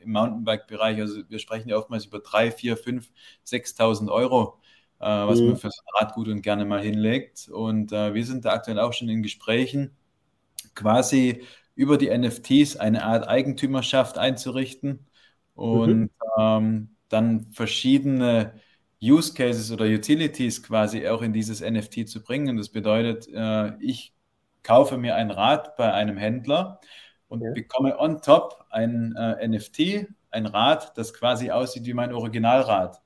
im 0.00 0.12
Mountainbike-Bereich. 0.12 1.00
Also 1.00 1.22
wir 1.26 1.38
sprechen 1.38 1.70
ja 1.70 1.78
oftmals 1.78 2.04
über 2.04 2.18
3, 2.18 2.50
4, 2.50 2.76
5, 2.76 3.10
6.000 3.46 4.12
Euro, 4.12 4.58
äh, 5.00 5.06
was 5.06 5.40
mhm. 5.40 5.48
man 5.48 5.56
für 5.56 5.70
so 5.70 5.80
ein 5.82 6.04
Rad 6.04 6.14
gut 6.14 6.28
und 6.28 6.42
gerne 6.42 6.64
mal 6.64 6.82
hinlegt. 6.82 7.48
Und 7.48 7.92
äh, 7.92 8.14
wir 8.14 8.24
sind 8.24 8.44
da 8.44 8.52
aktuell 8.52 8.78
auch 8.78 8.92
schon 8.92 9.08
in 9.08 9.22
Gesprächen, 9.22 9.96
quasi 10.74 11.42
über 11.74 11.96
die 11.96 12.16
NFTs 12.16 12.76
eine 12.76 13.04
Art 13.04 13.28
Eigentümerschaft 13.28 14.18
einzurichten 14.18 15.06
und 15.54 16.00
mhm. 16.00 16.10
ähm, 16.38 16.88
dann 17.08 17.52
verschiedene 17.52 18.54
Use 19.00 19.32
Cases 19.32 19.70
oder 19.70 19.84
Utilities 19.84 20.62
quasi 20.62 21.06
auch 21.06 21.22
in 21.22 21.32
dieses 21.32 21.60
NFT 21.60 22.08
zu 22.08 22.22
bringen. 22.22 22.56
Das 22.56 22.68
bedeutet, 22.68 23.28
äh, 23.32 23.76
ich 23.80 24.12
kaufe 24.62 24.98
mir 24.98 25.14
ein 25.14 25.30
Rad 25.30 25.76
bei 25.76 25.92
einem 25.92 26.16
Händler 26.16 26.80
und 27.28 27.42
ja. 27.42 27.52
bekomme 27.52 27.98
on 27.98 28.20
top 28.20 28.64
ein 28.70 29.14
äh, 29.16 29.46
NFT, 29.46 30.08
ein 30.30 30.46
Rad, 30.46 30.96
das 30.98 31.14
quasi 31.14 31.50
aussieht 31.50 31.86
wie 31.86 31.94
mein 31.94 32.12
Originalrad. 32.12 33.00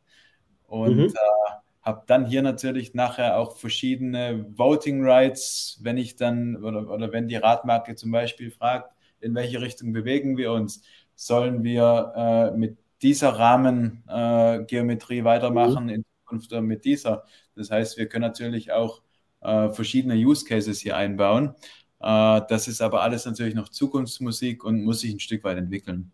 Und 0.66 0.96
mhm. 0.96 1.04
äh, 1.04 1.61
habe 1.82 2.04
dann 2.06 2.26
hier 2.26 2.42
natürlich 2.42 2.94
nachher 2.94 3.38
auch 3.38 3.56
verschiedene 3.56 4.46
Voting 4.56 5.04
Rights, 5.04 5.78
wenn 5.82 5.98
ich 5.98 6.16
dann 6.16 6.56
oder, 6.62 6.88
oder 6.88 7.12
wenn 7.12 7.28
die 7.28 7.36
Radmarke 7.36 7.96
zum 7.96 8.12
Beispiel 8.12 8.50
fragt, 8.50 8.94
in 9.20 9.34
welche 9.34 9.60
Richtung 9.60 9.92
bewegen 9.92 10.36
wir 10.36 10.52
uns, 10.52 10.82
sollen 11.14 11.64
wir 11.64 12.12
äh, 12.54 12.56
mit 12.56 12.78
dieser 13.02 13.30
Rahmengeometrie 13.30 15.18
äh, 15.18 15.24
weitermachen 15.24 15.84
mhm. 15.84 15.90
in 15.90 16.04
Zukunft 16.20 16.52
oder 16.52 16.62
mit 16.62 16.84
dieser. 16.84 17.24
Das 17.56 17.70
heißt, 17.70 17.98
wir 17.98 18.08
können 18.08 18.22
natürlich 18.22 18.72
auch 18.72 19.02
äh, 19.40 19.70
verschiedene 19.70 20.14
Use 20.14 20.44
Cases 20.44 20.80
hier 20.80 20.96
einbauen. 20.96 21.54
Äh, 22.00 22.40
das 22.48 22.68
ist 22.68 22.80
aber 22.80 23.02
alles 23.02 23.26
natürlich 23.26 23.54
noch 23.54 23.68
Zukunftsmusik 23.68 24.64
und 24.64 24.84
muss 24.84 25.00
sich 25.00 25.12
ein 25.12 25.20
Stück 25.20 25.42
weit 25.44 25.58
entwickeln. 25.58 26.12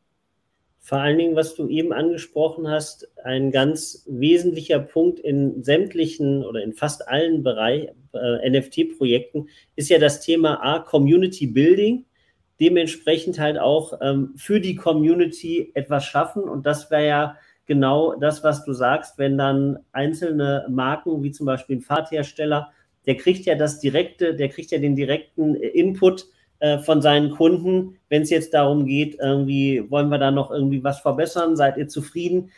Vor 0.88 1.01
allen 1.01 1.18
Dingen, 1.18 1.37
was 1.37 1.55
du 1.55 1.68
eben 1.68 1.92
angesprochen 1.92 2.66
hast, 2.66 3.11
ein 3.22 3.51
ganz 3.51 4.07
wesentlicher 4.09 4.79
Punkt 4.79 5.20
in 5.20 5.62
sämtlichen 5.62 6.42
oder 6.42 6.62
in 6.62 6.72
fast 6.72 7.07
allen 7.07 7.42
Bereich 7.42 7.90
äh, 8.14 8.48
NFT-Projekten 8.48 9.51
ist 9.77 9.90
ja 9.90 9.98
das 9.98 10.22
Thema 10.22 10.64
A, 10.64 10.79
Community 10.79 11.46
Building, 11.46 12.07
dementsprechend 12.59 13.38
halt 13.38 13.59
auch 13.59 14.01
ähm, 14.01 14.33
für 14.37 14.61
die 14.61 14.77
Community 14.77 15.72
etwas 15.74 16.07
schaffen. 16.07 16.44
Und 16.44 16.64
das 16.64 16.90
wäre 16.90 17.07
ja 17.07 17.37
genau 17.66 18.14
das, 18.14 18.42
was 18.42 18.64
du 18.64 18.72
sagst, 18.72 19.18
wenn 19.18 19.37
dann 19.37 19.81
einzelne 19.92 20.64
Marken, 20.70 21.22
wie 21.22 21.33
zum 21.33 21.44
Beispiel 21.44 21.77
ein 21.77 21.83
Fahrthersteller, 21.83 22.72
der 23.05 23.18
kriegt 23.18 23.44
ja 23.44 23.57
das 23.57 23.79
direkte, 23.79 24.35
der 24.35 24.48
kriegt 24.48 24.70
ja 24.70 24.79
den 24.79 24.96
direkten 24.96 25.55
Input 25.55 26.29
äh, 26.61 26.79
von 26.79 27.03
seinen 27.03 27.31
Kunden, 27.31 27.99
wenn 28.09 28.23
es 28.23 28.31
jetzt 28.31 28.55
darum 28.55 28.87
geht, 28.87 29.18
irgendwie 29.21 29.85
wollen 29.90 30.09
wir 30.09 30.18
da 30.18 30.31
noch 30.31 30.51
irgendwie 30.51 30.83
was 30.83 31.01
verbessern, 31.01 31.57
seid 31.57 31.77
ihr 31.77 31.88
zufrieden? 31.88 32.51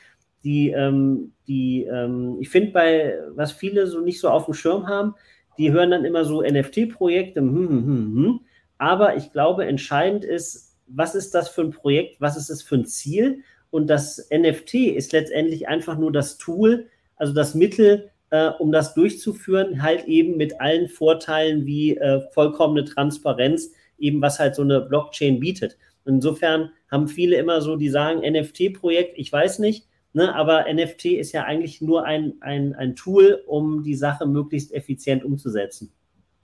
Die, 0.43 0.71
ähm, 0.71 1.33
die, 1.47 1.85
ähm, 1.85 2.39
ich 2.41 2.49
finde 2.49 2.73
bei, 2.73 3.19
was 3.35 3.53
viele 3.53 3.87
so 3.87 4.01
nicht 4.01 4.21
so 4.21 4.31
auf 4.31 4.47
dem 4.47 4.55
Schirm 4.55 4.89
haben, 4.89 5.15
die 5.59 5.73
hören 5.73 5.91
dann 5.91 6.07
immer 6.07 6.25
so 6.25 6.41
NFT-Projekte, 6.43 7.41
hm, 7.41 7.55
hm, 7.55 7.69
hm, 7.69 8.15
hm. 8.17 8.41
aber 8.79 9.17
ich 9.17 9.33
glaube, 9.33 9.67
entscheidend 9.67 10.25
ist, 10.25 10.79
was 10.87 11.15
ist 11.15 11.35
das 11.35 11.51
für 11.51 11.61
ein 11.61 11.71
Projekt, 11.71 12.21
was 12.21 12.37
ist 12.37 12.49
es 12.49 12.63
für 12.63 12.77
ein 12.77 12.87
Ziel? 12.87 13.43
Und 13.71 13.89
das 13.89 14.29
NFT 14.33 14.75
ist 14.75 15.13
letztendlich 15.13 15.69
einfach 15.69 15.99
nur 15.99 16.11
das 16.11 16.39
Tool, 16.39 16.87
also 17.17 17.35
das 17.35 17.55
Mittel, 17.55 18.11
äh, 18.31 18.49
um 18.59 18.73
das 18.73 18.95
durchzuführen, 18.95 19.83
halt 19.83 20.07
eben 20.07 20.37
mit 20.37 20.61
allen 20.61 20.89
Vorteilen 20.89 21.67
wie 21.67 21.97
äh, 21.97 22.23
vollkommene 22.33 22.85
Transparenz, 22.85 23.73
eben 24.01 24.21
was 24.21 24.39
halt 24.39 24.55
so 24.55 24.63
eine 24.63 24.81
Blockchain 24.81 25.41
bietet. 25.41 25.77
Insofern 26.05 26.71
haben 26.91 27.09
viele 27.09 27.37
immer 27.37 27.61
so, 27.61 27.77
die 27.77 27.89
sagen, 27.89 28.21
NFT-Projekt, 28.21 29.19
ich 29.19 29.31
weiß 29.33 29.59
nicht, 29.61 29.87
ne, 30.13 30.35
aber 30.35 30.65
NFT 30.73 31.07
ist 31.07 31.33
ja 31.33 31.45
eigentlich 31.45 31.81
nur 31.81 32.05
ein, 32.05 32.35
ein, 32.41 32.75
ein 32.75 32.97
Tool, 32.97 33.43
um 33.47 33.83
die 33.83 33.95
Sache 33.95 34.27
möglichst 34.27 34.73
effizient 34.73 35.25
umzusetzen. 35.25 35.93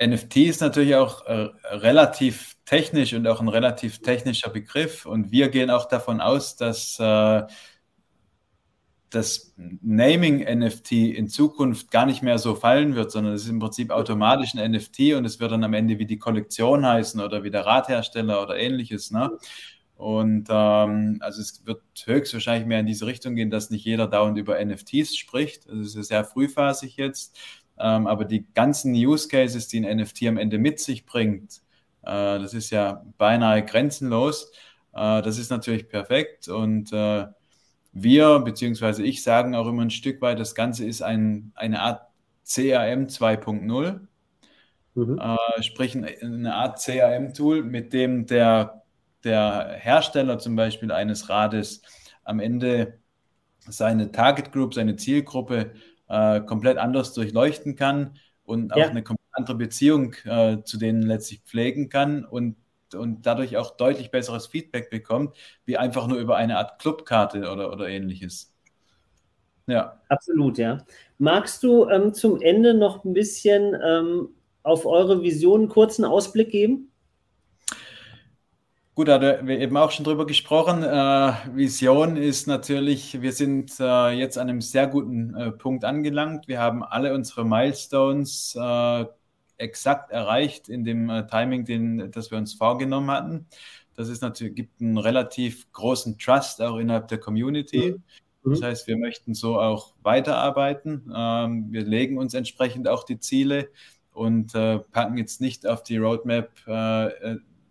NFT 0.02 0.36
ist 0.38 0.60
natürlich 0.60 0.94
auch 0.94 1.26
äh, 1.26 1.48
relativ 1.70 2.56
technisch 2.66 3.14
und 3.14 3.26
auch 3.26 3.40
ein 3.40 3.48
relativ 3.48 4.00
technischer 4.02 4.50
Begriff. 4.50 5.06
Und 5.06 5.30
wir 5.30 5.48
gehen 5.48 5.70
auch 5.70 5.86
davon 5.88 6.20
aus, 6.20 6.56
dass 6.56 6.98
äh, 7.00 7.42
das 9.16 9.54
Naming 9.56 10.44
NFT 10.44 10.92
in 10.92 11.28
Zukunft 11.28 11.90
gar 11.90 12.06
nicht 12.06 12.22
mehr 12.22 12.38
so 12.38 12.54
fallen 12.54 12.94
wird, 12.94 13.10
sondern 13.10 13.34
es 13.34 13.44
ist 13.44 13.48
im 13.48 13.58
Prinzip 13.58 13.90
automatisch 13.90 14.54
ein 14.54 14.72
NFT 14.72 15.14
und 15.14 15.24
es 15.24 15.40
wird 15.40 15.52
dann 15.52 15.64
am 15.64 15.72
Ende 15.72 15.98
wie 15.98 16.06
die 16.06 16.18
Kollektion 16.18 16.84
heißen 16.84 17.20
oder 17.20 17.42
wie 17.42 17.50
der 17.50 17.64
Radhersteller 17.64 18.42
oder 18.42 18.56
ähnliches. 18.56 19.10
Ne? 19.10 19.30
Und 19.96 20.48
ähm, 20.50 21.18
also 21.20 21.40
es 21.40 21.64
wird 21.64 21.82
höchstwahrscheinlich 22.04 22.66
mehr 22.66 22.80
in 22.80 22.86
diese 22.86 23.06
Richtung 23.06 23.34
gehen, 23.34 23.50
dass 23.50 23.70
nicht 23.70 23.84
jeder 23.84 24.06
dauernd 24.06 24.36
über 24.36 24.62
NFTs 24.62 25.16
spricht. 25.16 25.66
Das 25.66 25.78
ist 25.78 25.96
ja 25.96 26.02
sehr 26.02 26.24
frühphasig 26.24 26.96
jetzt. 26.96 27.38
Ähm, 27.78 28.06
aber 28.06 28.26
die 28.26 28.46
ganzen 28.54 28.92
Use 28.92 29.28
Cases, 29.28 29.66
die 29.68 29.84
ein 29.84 29.98
NFT 29.98 30.24
am 30.24 30.36
Ende 30.36 30.58
mit 30.58 30.80
sich 30.80 31.06
bringt, 31.06 31.62
äh, 32.02 32.38
das 32.38 32.52
ist 32.52 32.70
ja 32.70 33.04
beinahe 33.16 33.64
grenzenlos. 33.64 34.52
Äh, 34.92 35.22
das 35.22 35.38
ist 35.38 35.50
natürlich 35.50 35.88
perfekt 35.88 36.48
und 36.48 36.92
äh, 36.92 37.26
wir 37.98 38.40
beziehungsweise 38.40 39.02
ich 39.02 39.22
sagen 39.22 39.54
auch 39.54 39.66
immer 39.66 39.82
ein 39.82 39.90
Stück 39.90 40.20
weit, 40.20 40.38
das 40.38 40.54
Ganze 40.54 40.84
ist 40.84 41.02
ein, 41.02 41.52
eine 41.54 41.80
Art 41.80 42.02
CRM 42.44 43.06
2.0, 43.06 44.00
mhm. 44.94 45.18
äh, 45.18 45.62
sprich 45.62 45.96
eine 45.96 46.54
Art 46.54 46.78
CRM-Tool, 46.78 47.62
mit 47.62 47.94
dem 47.94 48.26
der, 48.26 48.82
der 49.24 49.76
Hersteller 49.78 50.38
zum 50.38 50.56
Beispiel 50.56 50.92
eines 50.92 51.30
Rades 51.30 51.80
am 52.22 52.38
Ende 52.38 52.98
seine 53.60 54.12
Target 54.12 54.52
Group, 54.52 54.74
seine 54.74 54.96
Zielgruppe 54.96 55.72
äh, 56.08 56.40
komplett 56.42 56.76
anders 56.76 57.14
durchleuchten 57.14 57.76
kann 57.76 58.18
und 58.44 58.74
auch 58.74 58.78
ja. 58.78 58.88
eine 58.88 59.02
komplett 59.02 59.26
andere 59.32 59.56
Beziehung 59.56 60.14
äh, 60.24 60.58
zu 60.64 60.76
denen 60.76 61.02
letztlich 61.02 61.40
pflegen 61.40 61.88
kann 61.88 62.26
und 62.26 62.56
und 62.94 63.26
dadurch 63.26 63.56
auch 63.56 63.76
deutlich 63.76 64.10
besseres 64.10 64.46
Feedback 64.46 64.90
bekommt, 64.90 65.36
wie 65.64 65.76
einfach 65.76 66.06
nur 66.06 66.18
über 66.18 66.36
eine 66.36 66.58
Art 66.58 66.78
Clubkarte 66.78 67.50
oder, 67.50 67.72
oder 67.72 67.88
ähnliches. 67.88 68.52
Ja. 69.66 70.00
Absolut, 70.08 70.58
ja. 70.58 70.78
Magst 71.18 71.62
du 71.62 71.88
ähm, 71.88 72.14
zum 72.14 72.40
Ende 72.40 72.74
noch 72.74 73.04
ein 73.04 73.12
bisschen 73.12 73.76
ähm, 73.84 74.28
auf 74.62 74.86
eure 74.86 75.22
Vision 75.22 75.62
einen 75.62 75.68
kurzen 75.68 76.04
Ausblick 76.04 76.50
geben? 76.50 76.90
Gut, 78.94 79.08
da 79.08 79.20
haben 79.20 79.46
wir 79.46 79.60
eben 79.60 79.76
auch 79.76 79.90
schon 79.90 80.04
drüber 80.04 80.26
gesprochen. 80.26 80.82
Äh, 80.82 81.32
Vision 81.54 82.16
ist 82.16 82.46
natürlich, 82.46 83.20
wir 83.20 83.32
sind 83.32 83.78
äh, 83.78 84.12
jetzt 84.12 84.38
an 84.38 84.48
einem 84.48 84.62
sehr 84.62 84.86
guten 84.86 85.34
äh, 85.34 85.52
Punkt 85.52 85.84
angelangt. 85.84 86.48
Wir 86.48 86.60
haben 86.60 86.82
alle 86.82 87.12
unsere 87.12 87.44
Milestones 87.44 88.56
exakt 89.58 90.10
erreicht 90.10 90.68
in 90.68 90.84
dem 90.84 91.08
äh, 91.10 91.26
Timing, 91.26 91.64
den, 91.64 92.10
das 92.10 92.30
wir 92.30 92.38
uns 92.38 92.54
vorgenommen 92.54 93.10
hatten. 93.10 93.46
Das 93.94 94.08
ist 94.08 94.22
natürlich, 94.22 94.54
gibt 94.54 94.80
einen 94.80 94.98
relativ 94.98 95.70
großen 95.72 96.18
Trust 96.18 96.60
auch 96.60 96.76
innerhalb 96.76 97.08
der 97.08 97.18
Community. 97.18 97.96
Mhm. 98.42 98.50
Das 98.50 98.62
heißt, 98.62 98.86
wir 98.86 98.96
möchten 98.96 99.34
so 99.34 99.58
auch 99.58 99.94
weiterarbeiten. 100.02 101.10
Ähm, 101.14 101.66
wir 101.70 101.82
legen 101.84 102.18
uns 102.18 102.34
entsprechend 102.34 102.88
auch 102.88 103.04
die 103.04 103.18
Ziele 103.18 103.70
und 104.12 104.54
äh, 104.54 104.78
packen 104.78 105.18
jetzt 105.18 105.40
nicht 105.40 105.66
auf 105.66 105.82
die 105.82 105.96
Roadmap 105.96 106.50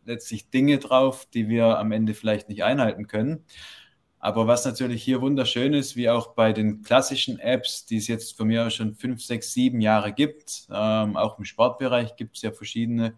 letztlich 0.05 0.49
Dinge 0.49 0.77
drauf, 0.77 1.27
die 1.33 1.49
wir 1.49 1.79
am 1.79 1.91
Ende 1.91 2.13
vielleicht 2.13 2.49
nicht 2.49 2.63
einhalten 2.63 3.07
können. 3.07 3.43
Aber 4.25 4.47
was 4.47 4.65
natürlich 4.65 5.03
hier 5.03 5.21
wunderschön 5.21 5.75
ist, 5.75 5.95
wie 5.95 6.09
auch 6.09 6.33
bei 6.33 6.51
den 6.51 6.81
klassischen 6.81 7.37
Apps, 7.37 7.85
die 7.85 7.97
es 7.97 8.07
jetzt 8.07 8.35
von 8.35 8.47
mir 8.47 8.71
schon 8.71 8.95
fünf, 8.95 9.23
sechs, 9.23 9.53
sieben 9.53 9.81
Jahre 9.81 10.13
gibt, 10.13 10.65
ähm, 10.71 11.15
auch 11.15 11.37
im 11.37 11.45
Sportbereich 11.45 12.15
gibt 12.15 12.35
es 12.35 12.41
ja 12.41 12.51
verschiedene, 12.51 13.13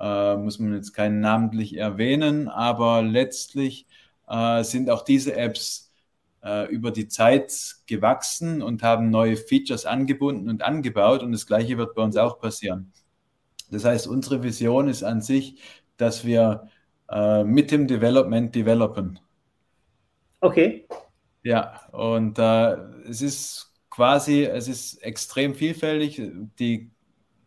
äh, 0.00 0.36
muss 0.36 0.58
man 0.58 0.74
jetzt 0.74 0.94
keinen 0.94 1.20
namentlich 1.20 1.76
erwähnen, 1.76 2.48
aber 2.48 3.02
letztlich 3.02 3.86
äh, 4.28 4.64
sind 4.64 4.90
auch 4.90 5.02
diese 5.04 5.36
Apps 5.36 5.92
äh, 6.42 6.66
über 6.72 6.90
die 6.90 7.06
Zeit 7.06 7.76
gewachsen 7.86 8.60
und 8.60 8.82
haben 8.82 9.10
neue 9.10 9.36
Features 9.36 9.86
angebunden 9.86 10.48
und 10.50 10.64
angebaut 10.64 11.22
und 11.22 11.30
das 11.30 11.46
gleiche 11.46 11.78
wird 11.78 11.94
bei 11.94 12.02
uns 12.02 12.16
auch 12.16 12.40
passieren. 12.40 12.92
Das 13.70 13.84
heißt, 13.84 14.08
unsere 14.08 14.42
Vision 14.42 14.88
ist 14.88 15.04
an 15.04 15.20
sich, 15.22 15.62
dass 15.98 16.24
wir 16.24 16.68
äh, 17.08 17.44
mit 17.44 17.70
dem 17.70 17.86
Development 17.86 18.52
developen. 18.52 19.20
Okay. 20.40 20.86
Ja, 21.42 21.80
und 21.92 22.38
äh, 22.38 22.76
es 23.08 23.22
ist 23.22 23.72
quasi, 23.90 24.44
es 24.44 24.68
ist 24.68 25.02
extrem 25.02 25.54
vielfältig. 25.54 26.20
Die, 26.58 26.90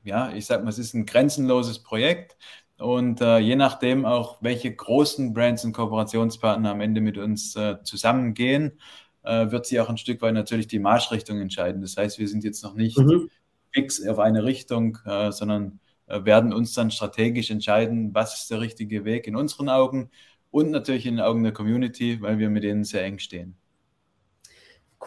ja, 0.04 0.32
ich 0.34 0.45
sag 0.45 0.63
mal, 0.63 0.69
es 0.69 0.80
ist 0.80 0.93
ein 0.93 1.06
grenzenloses 1.06 1.80
Projekt. 1.80 2.38
Und 2.77 3.21
äh, 3.21 3.38
je 3.38 3.56
nachdem 3.56 4.06
auch, 4.06 4.41
welche 4.41 4.73
großen 4.73 5.34
Brands 5.34 5.63
und 5.63 5.73
Kooperationspartner 5.73 6.71
am 6.71 6.82
Ende 6.82 6.99
mit 6.99 7.17
uns 7.17 7.56
äh, 7.56 7.77
zusammengehen, 7.84 8.80
äh, 9.23 9.51
wird 9.51 9.67
sich 9.67 9.80
auch 9.80 9.89
ein 9.89 9.97
Stück 9.97 10.21
weit 10.21 10.34
natürlich 10.34 10.67
die 10.67 10.80
Marschrichtung 10.80 11.39
entscheiden. 11.39 11.82
Das 11.82 11.95
heißt, 11.95 12.17
wir 12.17 12.27
sind 12.27 12.43
jetzt 12.43 12.63
noch 12.63 12.73
nicht 12.73 12.97
mhm. 12.97 13.30
fix 13.71 14.06
auf 14.08 14.17
eine 14.17 14.43
Richtung, 14.43 14.97
äh, 15.06 15.32
sondern 15.32 15.80
äh, 16.08 16.25
werden 16.25 16.54
uns 16.54 16.73
dann 16.73 16.91
strategisch 16.91 17.51
entscheiden, 17.51 18.13
was 18.13 18.41
ist 18.41 18.51
der 18.51 18.62
richtige 18.62 19.06
Weg 19.06 19.27
in 19.27 19.36
unseren 19.36 19.69
Augen 19.69 20.10
und 20.52 20.72
natürlich 20.72 21.06
in 21.06 21.16
den 21.16 21.26
Augen 21.26 21.44
der 21.44 21.54
Community, 21.54 22.22
weil 22.22 22.38
wir 22.38 22.50
mit 22.50 22.64
denen 22.64 22.84
sehr 22.84 23.04
eng 23.04 23.20
stehen. 23.20 23.56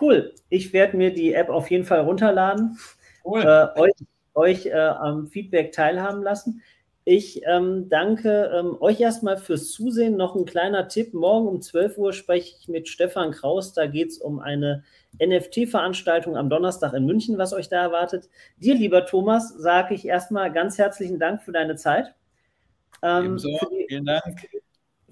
Cool. 0.00 0.34
Ich 0.48 0.72
werde 0.72 0.96
mir 0.96 1.12
die 1.12 1.34
App 1.34 1.50
auf 1.50 1.70
jeden 1.70 1.84
Fall 1.84 2.00
runterladen, 2.00 2.78
cool. 3.24 3.42
äh, 3.42 3.80
euch, 3.80 3.92
euch 4.34 4.66
äh, 4.66 4.72
am 4.72 5.28
Feedback 5.28 5.72
teilhaben 5.72 6.22
lassen. 6.22 6.62
Ich 7.06 7.42
ähm, 7.44 7.90
danke 7.90 8.50
ähm, 8.54 8.78
euch 8.80 8.98
erstmal 8.98 9.36
fürs 9.36 9.70
Zusehen. 9.70 10.16
Noch 10.16 10.34
ein 10.34 10.46
kleiner 10.46 10.88
Tipp. 10.88 11.12
Morgen 11.12 11.46
um 11.46 11.60
12 11.60 11.98
Uhr 11.98 12.12
spreche 12.14 12.56
ich 12.58 12.66
mit 12.66 12.88
Stefan 12.88 13.32
Kraus. 13.32 13.74
Da 13.74 13.86
geht 13.86 14.08
es 14.08 14.18
um 14.18 14.40
eine 14.40 14.84
NFT-Veranstaltung 15.22 16.36
am 16.38 16.48
Donnerstag 16.48 16.94
in 16.94 17.04
München, 17.04 17.36
was 17.36 17.52
euch 17.52 17.68
da 17.68 17.82
erwartet. 17.82 18.30
Dir, 18.56 18.74
lieber 18.74 19.04
Thomas, 19.04 19.50
sage 19.50 19.94
ich 19.94 20.06
erstmal 20.06 20.50
ganz 20.50 20.78
herzlichen 20.78 21.18
Dank 21.18 21.42
für 21.42 21.52
deine 21.52 21.76
Zeit. 21.76 22.14
Ähm, 23.02 23.24
Ebenso, 23.26 23.50
die, 23.70 23.84
vielen 23.86 24.06
Dank. 24.06 24.48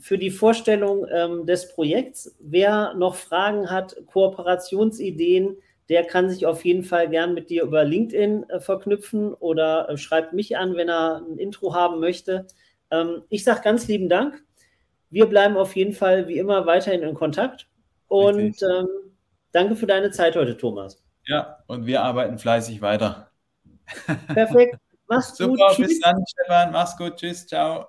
Für 0.02 0.18
die 0.18 0.30
Vorstellung 0.30 1.06
ähm, 1.12 1.46
des 1.46 1.72
Projekts. 1.72 2.34
Wer 2.40 2.92
noch 2.94 3.14
Fragen 3.14 3.70
hat, 3.70 3.94
Kooperationsideen, 4.06 5.56
der 5.88 6.02
kann 6.04 6.28
sich 6.28 6.44
auf 6.44 6.64
jeden 6.64 6.82
Fall 6.82 7.08
gern 7.08 7.34
mit 7.34 7.50
dir 7.50 7.62
über 7.62 7.84
LinkedIn 7.84 8.50
äh, 8.50 8.58
verknüpfen 8.58 9.32
oder 9.32 9.88
äh, 9.88 9.96
schreibt 9.96 10.32
mich 10.32 10.56
an, 10.56 10.74
wenn 10.74 10.88
er 10.88 11.18
ein 11.18 11.38
Intro 11.38 11.72
haben 11.72 12.00
möchte. 12.00 12.48
Ähm, 12.90 13.22
ich 13.28 13.44
sage 13.44 13.60
ganz 13.62 13.86
lieben 13.86 14.08
Dank. 14.08 14.42
Wir 15.08 15.26
bleiben 15.26 15.56
auf 15.56 15.76
jeden 15.76 15.92
Fall 15.92 16.26
wie 16.26 16.38
immer 16.38 16.66
weiterhin 16.66 17.02
in 17.02 17.14
Kontakt. 17.14 17.68
Und 18.08 18.60
ähm, 18.60 18.88
danke 19.52 19.76
für 19.76 19.86
deine 19.86 20.10
Zeit 20.10 20.34
heute, 20.34 20.56
Thomas. 20.56 21.00
Ja, 21.26 21.58
und 21.68 21.86
wir 21.86 22.02
arbeiten 22.02 22.38
fleißig 22.38 22.82
weiter. 22.82 23.30
Perfekt. 24.26 24.78
Mach's 25.06 25.36
Super, 25.36 25.50
gut. 25.50 25.76
Super, 25.76 25.88
bis 25.88 26.00
dann, 26.00 26.24
Stefan. 26.26 26.72
Mach's 26.72 26.96
gut. 26.96 27.16
Tschüss, 27.18 27.46
ciao. 27.46 27.86